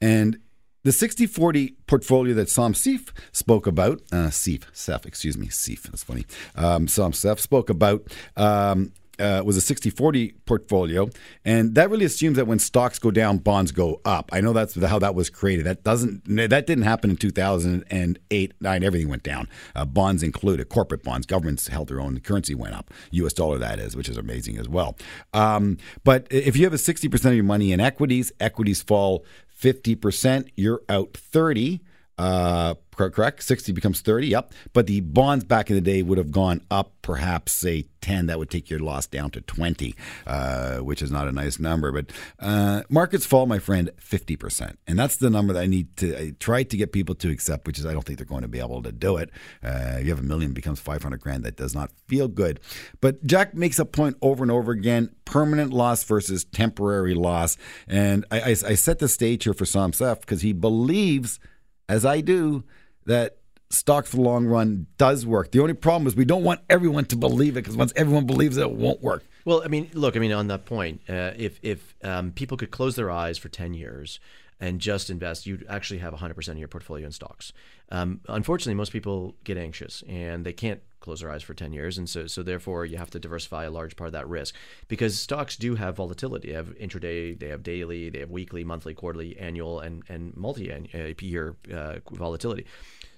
[0.00, 0.38] And
[0.86, 6.04] the 60 40 portfolio that Sam Seif spoke about, uh, Seif, excuse me, Seif, that's
[6.04, 6.24] funny.
[6.54, 8.04] Um, Sam Seif spoke about.
[8.36, 11.08] Um, uh, was a 60 40 portfolio.
[11.44, 14.30] And that really assumes that when stocks go down, bonds go up.
[14.32, 15.66] I know that's how that was created.
[15.66, 19.48] That doesn't, that didn't happen in 2008, 9, everything went down.
[19.74, 22.92] Uh, bonds included, corporate bonds, governments held their own, currency went up.
[23.12, 24.96] US dollar, that is, which is amazing as well.
[25.32, 29.24] Um, but if you have a 60% of your money in equities, equities fall
[29.60, 31.80] 50%, you're out 30
[32.18, 33.42] uh, correct?
[33.42, 34.52] 60 becomes 30, yep.
[34.72, 38.26] But the bonds back in the day would have gone up perhaps, say, 10.
[38.26, 39.94] That would take your loss down to 20,
[40.26, 41.92] uh, which is not a nice number.
[41.92, 44.76] But uh, markets fall, my friend, 50%.
[44.86, 47.66] And that's the number that I need to I try to get people to accept,
[47.66, 49.30] which is I don't think they're going to be able to do it.
[49.62, 51.44] Uh, you have a million becomes 500 grand.
[51.44, 52.60] That does not feel good.
[53.00, 57.56] But Jack makes a point over and over again permanent loss versus temporary loss.
[57.86, 61.38] And I, I, I set the stage here for Sam Seif because he believes
[61.88, 62.64] as I do,
[63.06, 63.38] that
[63.70, 65.50] stock for the long run does work.
[65.50, 68.56] The only problem is we don't want everyone to believe it because once everyone believes
[68.56, 69.24] it, it won't work.
[69.44, 72.70] Well, I mean, look, I mean, on that point, uh, if if um, people could
[72.70, 74.18] close their eyes for ten years
[74.60, 77.52] and just invest, you'd actually have 100% of your portfolio in stocks.
[77.90, 81.98] Um, unfortunately, most people get anxious and they can't close their eyes for 10 years,
[81.98, 84.54] and so so therefore you have to diversify a large part of that risk
[84.88, 86.48] because stocks do have volatility.
[86.48, 91.56] They have intraday, they have daily, they have weekly, monthly, quarterly, annual, and and multi-year
[91.72, 92.66] uh, volatility.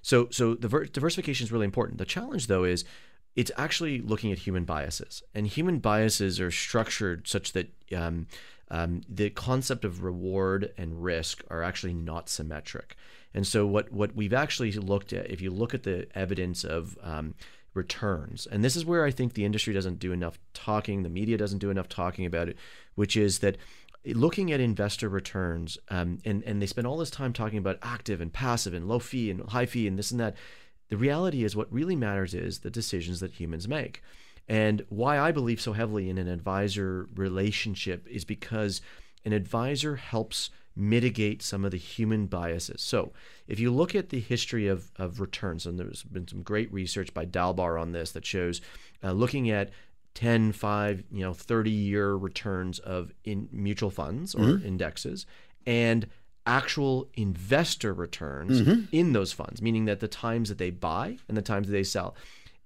[0.02, 1.98] So so the ver- diversification is really important.
[1.98, 2.84] The challenge though is
[3.36, 8.26] it's actually looking at human biases, and human biases are structured such that um,
[8.70, 12.96] um, the concept of reward and risk are actually not symmetric.
[13.34, 16.98] And so what what we've actually looked at, if you look at the evidence of
[17.02, 17.34] um,
[17.74, 21.36] returns, and this is where I think the industry doesn't do enough talking, the media
[21.36, 22.56] doesn't do enough talking about it,
[22.94, 23.56] which is that
[24.06, 28.20] looking at investor returns, um, and and they spend all this time talking about active
[28.20, 30.36] and passive and low fee and high fee and this and that.
[30.88, 34.02] The reality is, what really matters is the decisions that humans make.
[34.48, 38.80] And why I believe so heavily in an advisor relationship is because
[39.24, 42.80] an advisor helps mitigate some of the human biases.
[42.80, 43.12] So,
[43.46, 47.12] if you look at the history of, of returns, and there's been some great research
[47.12, 48.60] by Dalbar on this that shows
[49.02, 49.70] uh, looking at
[50.14, 55.26] 10, 5, you know, 30 year returns of in mutual funds or indexes
[55.66, 56.06] and
[56.46, 61.42] actual investor returns in those funds, meaning that the times that they buy and the
[61.42, 62.16] times that they sell.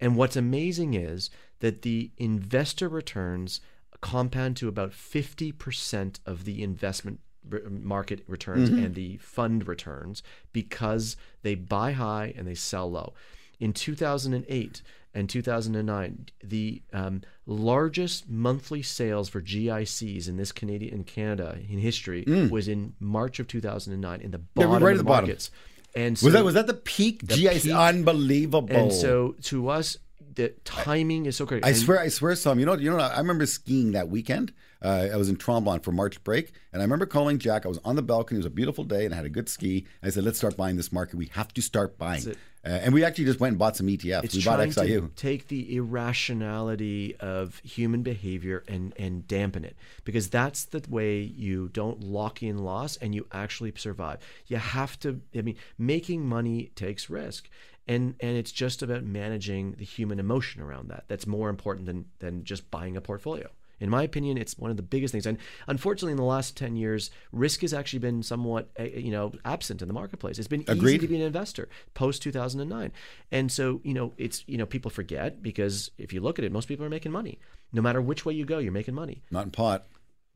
[0.00, 1.30] And what's amazing is
[1.62, 3.60] that the investor returns
[4.00, 7.20] compound to about 50% of the investment
[7.68, 13.14] market returns and the fund returns because they buy high and they sell low.
[13.58, 14.82] In 2008
[15.14, 21.78] and 2009, the um, largest monthly sales for GICs in this Canadian in Canada in
[21.78, 24.42] history was in March of 2009 in the Mm.
[24.56, 25.26] Yeah, bottom right of at the the bottom.
[25.26, 25.50] markets.
[25.94, 27.26] And so, Was that was that the peak?
[27.26, 27.72] The GIC, peak.
[27.72, 28.74] unbelievable.
[28.74, 29.96] and so to us,
[30.34, 31.66] the timing is so critical.
[31.68, 32.58] I And- swear, I swear, some.
[32.58, 32.98] You know, you know.
[32.98, 34.52] I remember skiing that weekend.
[34.80, 37.64] Uh, I was in Tremblant for March break, and I remember calling Jack.
[37.64, 38.38] I was on the balcony.
[38.38, 39.86] It was a beautiful day, and I had a good ski.
[40.02, 41.16] I said, "Let's start buying this market.
[41.16, 44.22] We have to start buying." Uh, and we actually just went and bought some ETFs.
[44.24, 45.00] It's we bought XIU.
[45.00, 51.20] to take the irrationality of human behavior and and dampen it because that's the way
[51.20, 54.18] you don't lock in loss and you actually survive.
[54.46, 55.20] You have to.
[55.36, 57.48] I mean, making money takes risk.
[57.88, 61.04] And, and it's just about managing the human emotion around that.
[61.08, 63.48] That's more important than, than just buying a portfolio.
[63.82, 65.26] In my opinion, it's one of the biggest things.
[65.26, 69.32] And unfortunately, in the last 10 years, risk has actually been somewhat, uh, you know,
[69.44, 70.38] absent in the marketplace.
[70.38, 72.92] It's been easy to be an investor post 2009.
[73.32, 76.52] And so, you know, it's, you know, people forget because if you look at it,
[76.52, 77.40] most people are making money.
[77.72, 79.24] No matter which way you go, you're making money.
[79.32, 79.86] Not in pot.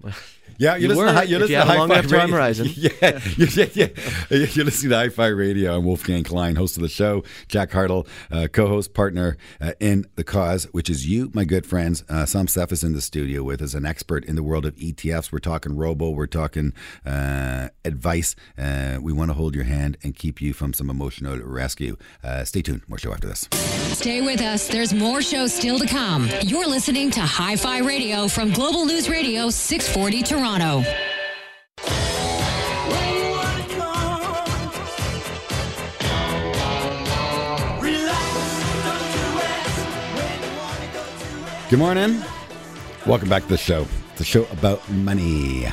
[0.59, 1.99] Yeah, You listen were to, hi- if you you listen had to a long Hi-Fi
[1.99, 2.36] enough time Radio.
[2.36, 2.66] horizon.
[2.76, 3.88] Yeah, you- yeah,
[4.30, 4.47] yeah.
[4.55, 5.76] You're listening to Hi-Fi Radio.
[5.76, 7.24] I'm Wolfgang Klein, host of the show.
[7.49, 12.05] Jack Hartle, uh, co-host, partner uh, in the cause, which is you, my good friends.
[12.09, 14.74] Uh, Sam Seif is in the studio with us, an expert in the world of
[14.76, 15.30] ETFs.
[15.30, 16.09] We're talking robo.
[16.11, 16.72] We're talking
[17.05, 18.34] uh, advice.
[18.57, 21.97] Uh, we want to hold your hand and keep you from some emotional rescue.
[22.24, 22.80] Uh, stay tuned.
[22.88, 23.47] More show after this.
[23.92, 24.68] Stay with us.
[24.68, 26.30] There's more shows still to come.
[26.42, 29.51] You're listening to Hi Fi Radio from Global News Radio
[29.87, 30.82] 640 Toronto.
[41.70, 42.20] Good morning.
[43.07, 43.87] Welcome back to the show.
[44.12, 45.66] It's a show about money.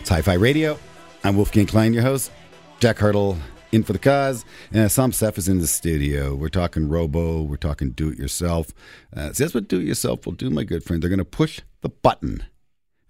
[0.00, 0.78] It's Hi Fi Radio.
[1.24, 2.30] I'm Wolfgang Klein, your host.
[2.78, 3.36] Jack Hartle
[3.72, 4.44] in for the cause.
[4.72, 6.36] And Sam Seif is in the studio.
[6.36, 7.42] We're talking robo.
[7.42, 8.68] We're talking do it yourself.
[9.14, 11.02] Uh, see, that's what do it yourself will do, my good friend.
[11.02, 12.44] They're going to push the button.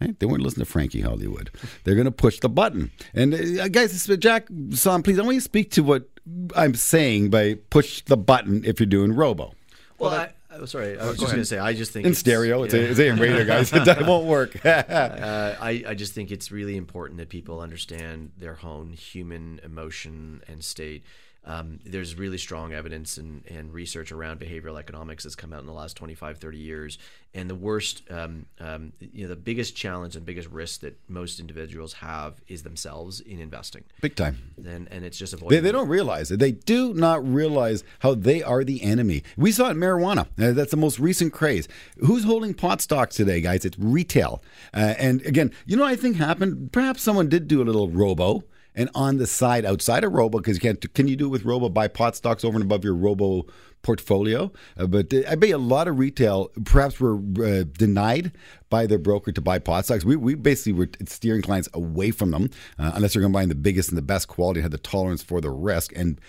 [0.01, 0.19] Right?
[0.19, 1.51] They weren't listening to Frankie Hollywood.
[1.85, 2.91] They're going to push the button.
[3.15, 6.09] And uh, guys, this is- Jack, Sam, please, I want you to speak to what
[6.55, 9.55] I'm saying by push the button if you're doing robo.
[9.99, 10.99] Well, I, I'm sorry.
[10.99, 12.81] I was just going to say, I just think In it's- stereo, it's, yeah.
[12.81, 13.73] a, it's AM radio, guys.
[13.75, 14.65] It won't work.
[14.67, 14.83] Uh,
[15.61, 20.63] I, I just think it's really important that people understand their own human emotion and
[20.63, 21.05] state.
[21.47, 25.67] Um, there's really strong evidence and, and research around behavioral economics that's come out in
[25.67, 26.99] the last 25, 30 years.
[27.35, 31.39] And the worst, um, um, you know, the biggest challenge and biggest risk that most
[31.39, 33.85] individuals have is themselves in investing.
[34.01, 34.55] Big time.
[34.57, 36.41] And, and it's just They, avoiding they don't realize it.
[36.41, 39.23] They do not realize how they are the enemy.
[39.37, 40.27] We saw it in marijuana.
[40.39, 41.69] Uh, that's the most recent craze.
[41.99, 43.65] Who's holding pot stocks today, guys?
[43.65, 44.43] It's retail.
[44.75, 46.73] Uh, and again, you know what I think happened?
[46.73, 48.43] Perhaps someone did do a little robo.
[48.77, 51.45] And on the side, outside of Robo, because you can't, can you do it with
[51.45, 51.69] Robo?
[51.69, 53.47] Buy pot stocks over and above your Robo
[53.83, 54.53] portfolio.
[54.77, 58.33] Uh, but uh, I bet a lot of retail perhaps were uh, denied
[58.69, 60.05] by their broker to buy pot stocks.
[60.05, 63.47] We, we basically were steering clients away from them uh, unless they're going to buy
[63.47, 66.21] the biggest and the best quality and had the tolerance for the risk and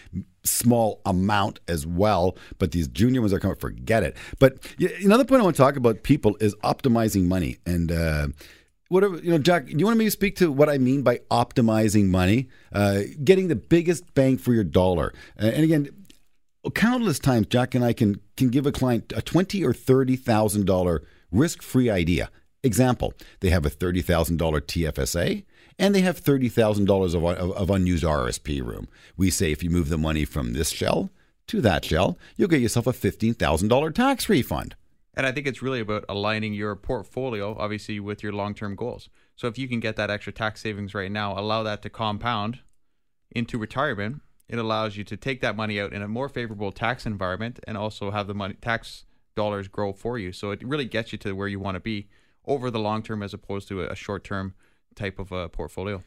[0.44, 2.38] small amount as well.
[2.60, 4.16] But these junior ones are coming, forget it.
[4.40, 4.60] But
[5.04, 8.34] another point I want to talk about people is optimizing money and.
[8.90, 12.08] Whatever you know jack you want me to speak to what i mean by optimizing
[12.08, 12.48] money?
[12.72, 15.14] Uh, getting the biggest bang for your dollar.
[15.42, 15.90] Uh, and again
[16.76, 20.66] countless times jack and i can can give a client a twenty or thirty thousand
[20.66, 22.30] dollar risk-free idea.
[22.64, 25.44] Example they have a thirty thousand dollar tfsa
[25.80, 28.88] and they have thirty thousand dollars of, of, of unused rsp room.
[29.16, 31.10] We say if you move the money from this shell
[31.48, 34.76] to that shell you'll get yourself a $15000 tax refund
[35.18, 39.10] And I think it's really about aligning your portfolio, obviously, with your long term goals.
[39.36, 42.60] So if you can get that extra tax savings right now, allow that to compound
[43.32, 47.08] into retirement, it allows you to take that money out in a more favorable tax
[47.08, 49.06] environment and also have the money tax
[49.36, 50.32] dollars grow for you.
[50.32, 52.08] So it really gets you to where you want to be
[52.46, 54.54] over the long term as opposed to a short term
[54.94, 56.04] type of uh, portfolio.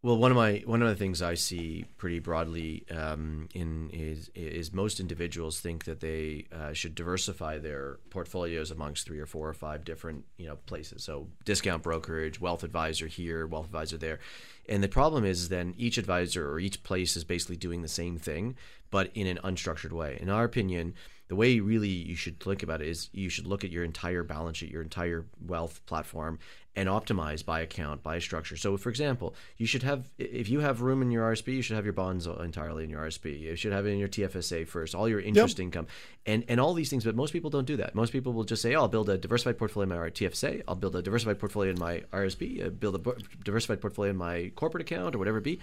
[0.00, 4.30] Well, one of my one of the things I see pretty broadly um, in is
[4.32, 9.48] is most individuals think that they uh, should diversify their portfolios amongst three or four
[9.48, 11.02] or five different you know places.
[11.02, 14.20] So discount brokerage, wealth advisor here, wealth advisor there,
[14.68, 18.18] and the problem is then each advisor or each place is basically doing the same
[18.18, 18.54] thing,
[18.92, 20.16] but in an unstructured way.
[20.20, 20.94] In our opinion
[21.28, 24.22] the way really you should think about it is you should look at your entire
[24.22, 26.38] balance sheet, your entire wealth platform,
[26.78, 28.56] and optimize by account, by structure.
[28.56, 31.74] So, for example, you should have, if you have room in your RSP, you should
[31.74, 33.40] have your bonds entirely in your RSP.
[33.40, 35.64] You should have it in your TFSA first, all your interest yep.
[35.64, 35.88] income,
[36.24, 37.04] and and all these things.
[37.04, 37.96] But most people don't do that.
[37.96, 40.62] Most people will just say, "Oh, I'll build a diversified portfolio in my TFSA.
[40.68, 42.60] I'll build a diversified portfolio in my RSP.
[42.60, 45.58] I'll uh, build a diversified portfolio in my corporate account or whatever it be."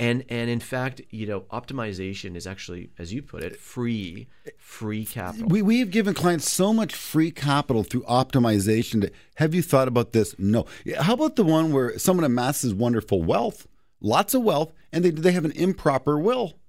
[0.00, 5.04] And and in fact, you know, optimization is actually, as you put it, free, free
[5.04, 5.48] capital.
[5.48, 9.02] We we have given clients so much free capital through optimization.
[9.02, 10.36] To, have you thought about this?
[10.38, 10.66] No.
[11.00, 13.66] How about the one where someone amasses wonderful wealth,
[14.00, 16.60] lots of wealth, and they they have an improper will?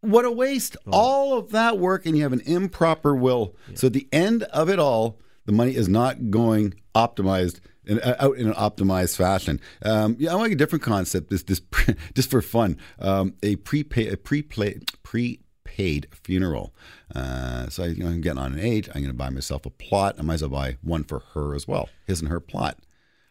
[0.00, 0.78] What a waste!
[0.86, 0.90] Oh.
[0.92, 3.54] All of that work, and you have an improper will.
[3.68, 3.74] Yeah.
[3.76, 8.16] So at the end of it all, the money is not going optimized in, uh,
[8.18, 9.60] out in an optimized fashion.
[9.82, 11.30] Um, yeah, I like a different concept.
[11.30, 11.60] This, this,
[12.14, 16.74] just for fun, um, a prepaid, a prepaid, prepaid funeral.
[17.14, 18.88] Uh, so I, you know, I'm getting on an age.
[18.88, 20.16] I'm going to buy myself a plot.
[20.18, 21.88] I might as well buy one for her as well.
[22.06, 22.78] His and her plot.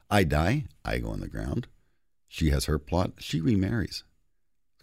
[0.10, 0.66] I die.
[0.84, 1.68] I go in the ground.
[2.28, 3.14] She has her plot.
[3.20, 4.04] She remarries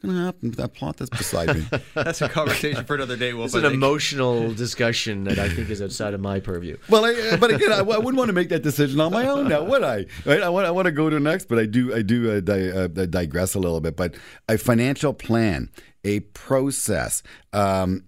[0.06, 1.66] going to happen with that plot that's beside me?
[1.94, 3.30] that's a conversation for another day.
[3.30, 6.76] It's an emotional discussion that I think is outside of my purview.
[6.88, 9.48] Well, I, but again, I, I, wouldn't want to make that decision on my own
[9.48, 10.06] now, would I?
[10.24, 10.42] Right?
[10.42, 12.70] I want, I want to go to next, but I do, I do uh, di-
[12.70, 13.96] uh, digress a little bit.
[13.96, 14.14] But
[14.48, 15.70] a financial plan,
[16.04, 18.04] a process, um,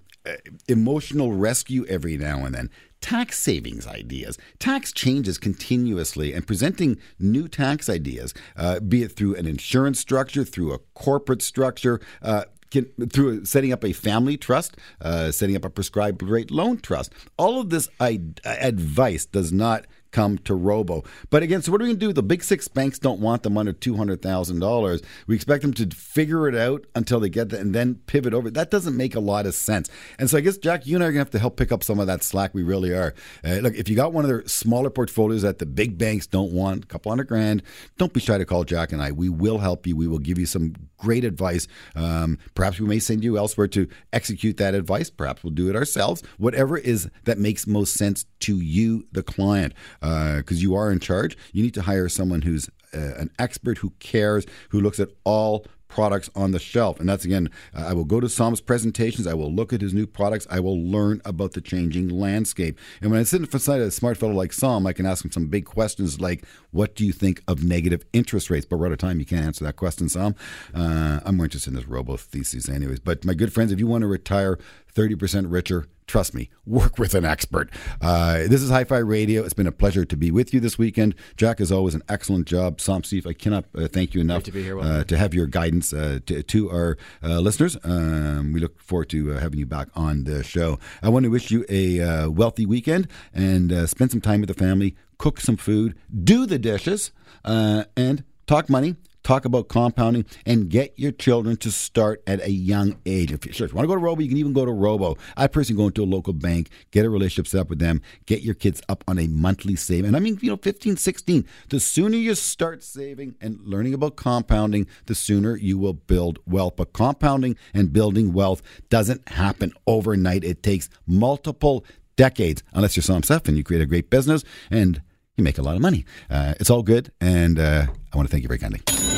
[0.68, 2.70] emotional rescue every now and then
[3.01, 9.36] tax savings ideas, tax changes continuously, and presenting new tax ideas, uh, be it through
[9.36, 12.01] an insurance structure, through a corporate structure.
[12.22, 16.78] Uh, can, through setting up a family trust, uh, setting up a prescribed rate loan
[16.78, 17.12] trust.
[17.38, 21.04] All of this I- advice does not come to Robo.
[21.30, 22.12] But again, so what are we going to do?
[22.12, 25.04] The big six banks don't want them under $200,000.
[25.26, 28.50] We expect them to figure it out until they get that and then pivot over.
[28.50, 29.90] That doesn't make a lot of sense.
[30.18, 31.72] And so I guess, Jack, you and I are going to have to help pick
[31.72, 32.54] up some of that slack.
[32.54, 33.14] We really are.
[33.44, 36.52] Uh, look, if you got one of their smaller portfolios that the big banks don't
[36.52, 37.62] want, a couple hundred grand,
[37.98, 39.12] don't be shy to call Jack and I.
[39.12, 39.96] We will help you.
[39.96, 41.66] We will give you some great advice.
[41.96, 45.11] Um, perhaps we may send you elsewhere to execute that advice.
[45.11, 46.22] Perhaps we'll do it ourselves.
[46.36, 50.99] Whatever is that makes most sense to you, the client because uh, you are in
[50.99, 51.36] charge.
[51.53, 55.64] You need to hire someone who's uh, an expert who cares, who looks at all
[55.89, 57.01] products on the shelf.
[57.01, 59.26] And that's again, I will go to Sam's presentations.
[59.26, 60.47] I will look at his new products.
[60.51, 62.78] I will learn about the changing landscape.
[63.01, 65.47] And when I sit beside a smart fellow like Sam, I can ask him some
[65.49, 68.99] big questions like, "What do you think of negative interest rates?" But we're out of
[68.99, 69.18] time.
[69.18, 70.34] You can't answer that question, Sam.
[70.74, 73.01] Uh, I'm more interested in this robo thesis, anyways.
[73.01, 74.59] But my good friends, if you want to retire
[74.95, 77.70] 30% richer, trust me, work with an expert.
[78.00, 79.44] Uh, this is Hi Fi Radio.
[79.44, 81.14] It's been a pleasure to be with you this weekend.
[81.36, 82.80] Jack, as always, an excellent job.
[82.80, 85.92] Steve, I cannot uh, thank you enough to, be here, uh, to have your guidance
[85.92, 87.76] uh, to, to, our uh, listeners.
[87.84, 90.78] Um, we look forward to uh, having you back on the show.
[91.02, 94.96] I want to wish you a wealthy weekend and spend some time with the family,
[95.18, 95.94] cook some food,
[96.24, 97.12] do the dishes,
[97.44, 98.96] and talk money
[99.28, 103.30] talk about compounding, and get your children to start at a young age.
[103.30, 105.18] If, sure, if you want to go to Robo, you can even go to Robo.
[105.36, 108.40] I personally go into a local bank, get a relationship set up with them, get
[108.40, 110.06] your kids up on a monthly save.
[110.06, 111.46] And I mean, you know, 15, 16.
[111.68, 116.76] The sooner you start saving and learning about compounding, the sooner you will build wealth.
[116.76, 120.42] But compounding and building wealth doesn't happen overnight.
[120.42, 121.84] It takes multiple
[122.16, 125.02] decades, unless you're some stuff and you create a great business and
[125.36, 126.06] you make a lot of money.
[126.30, 129.17] Uh, it's all good, and uh, I want to thank you very kindly.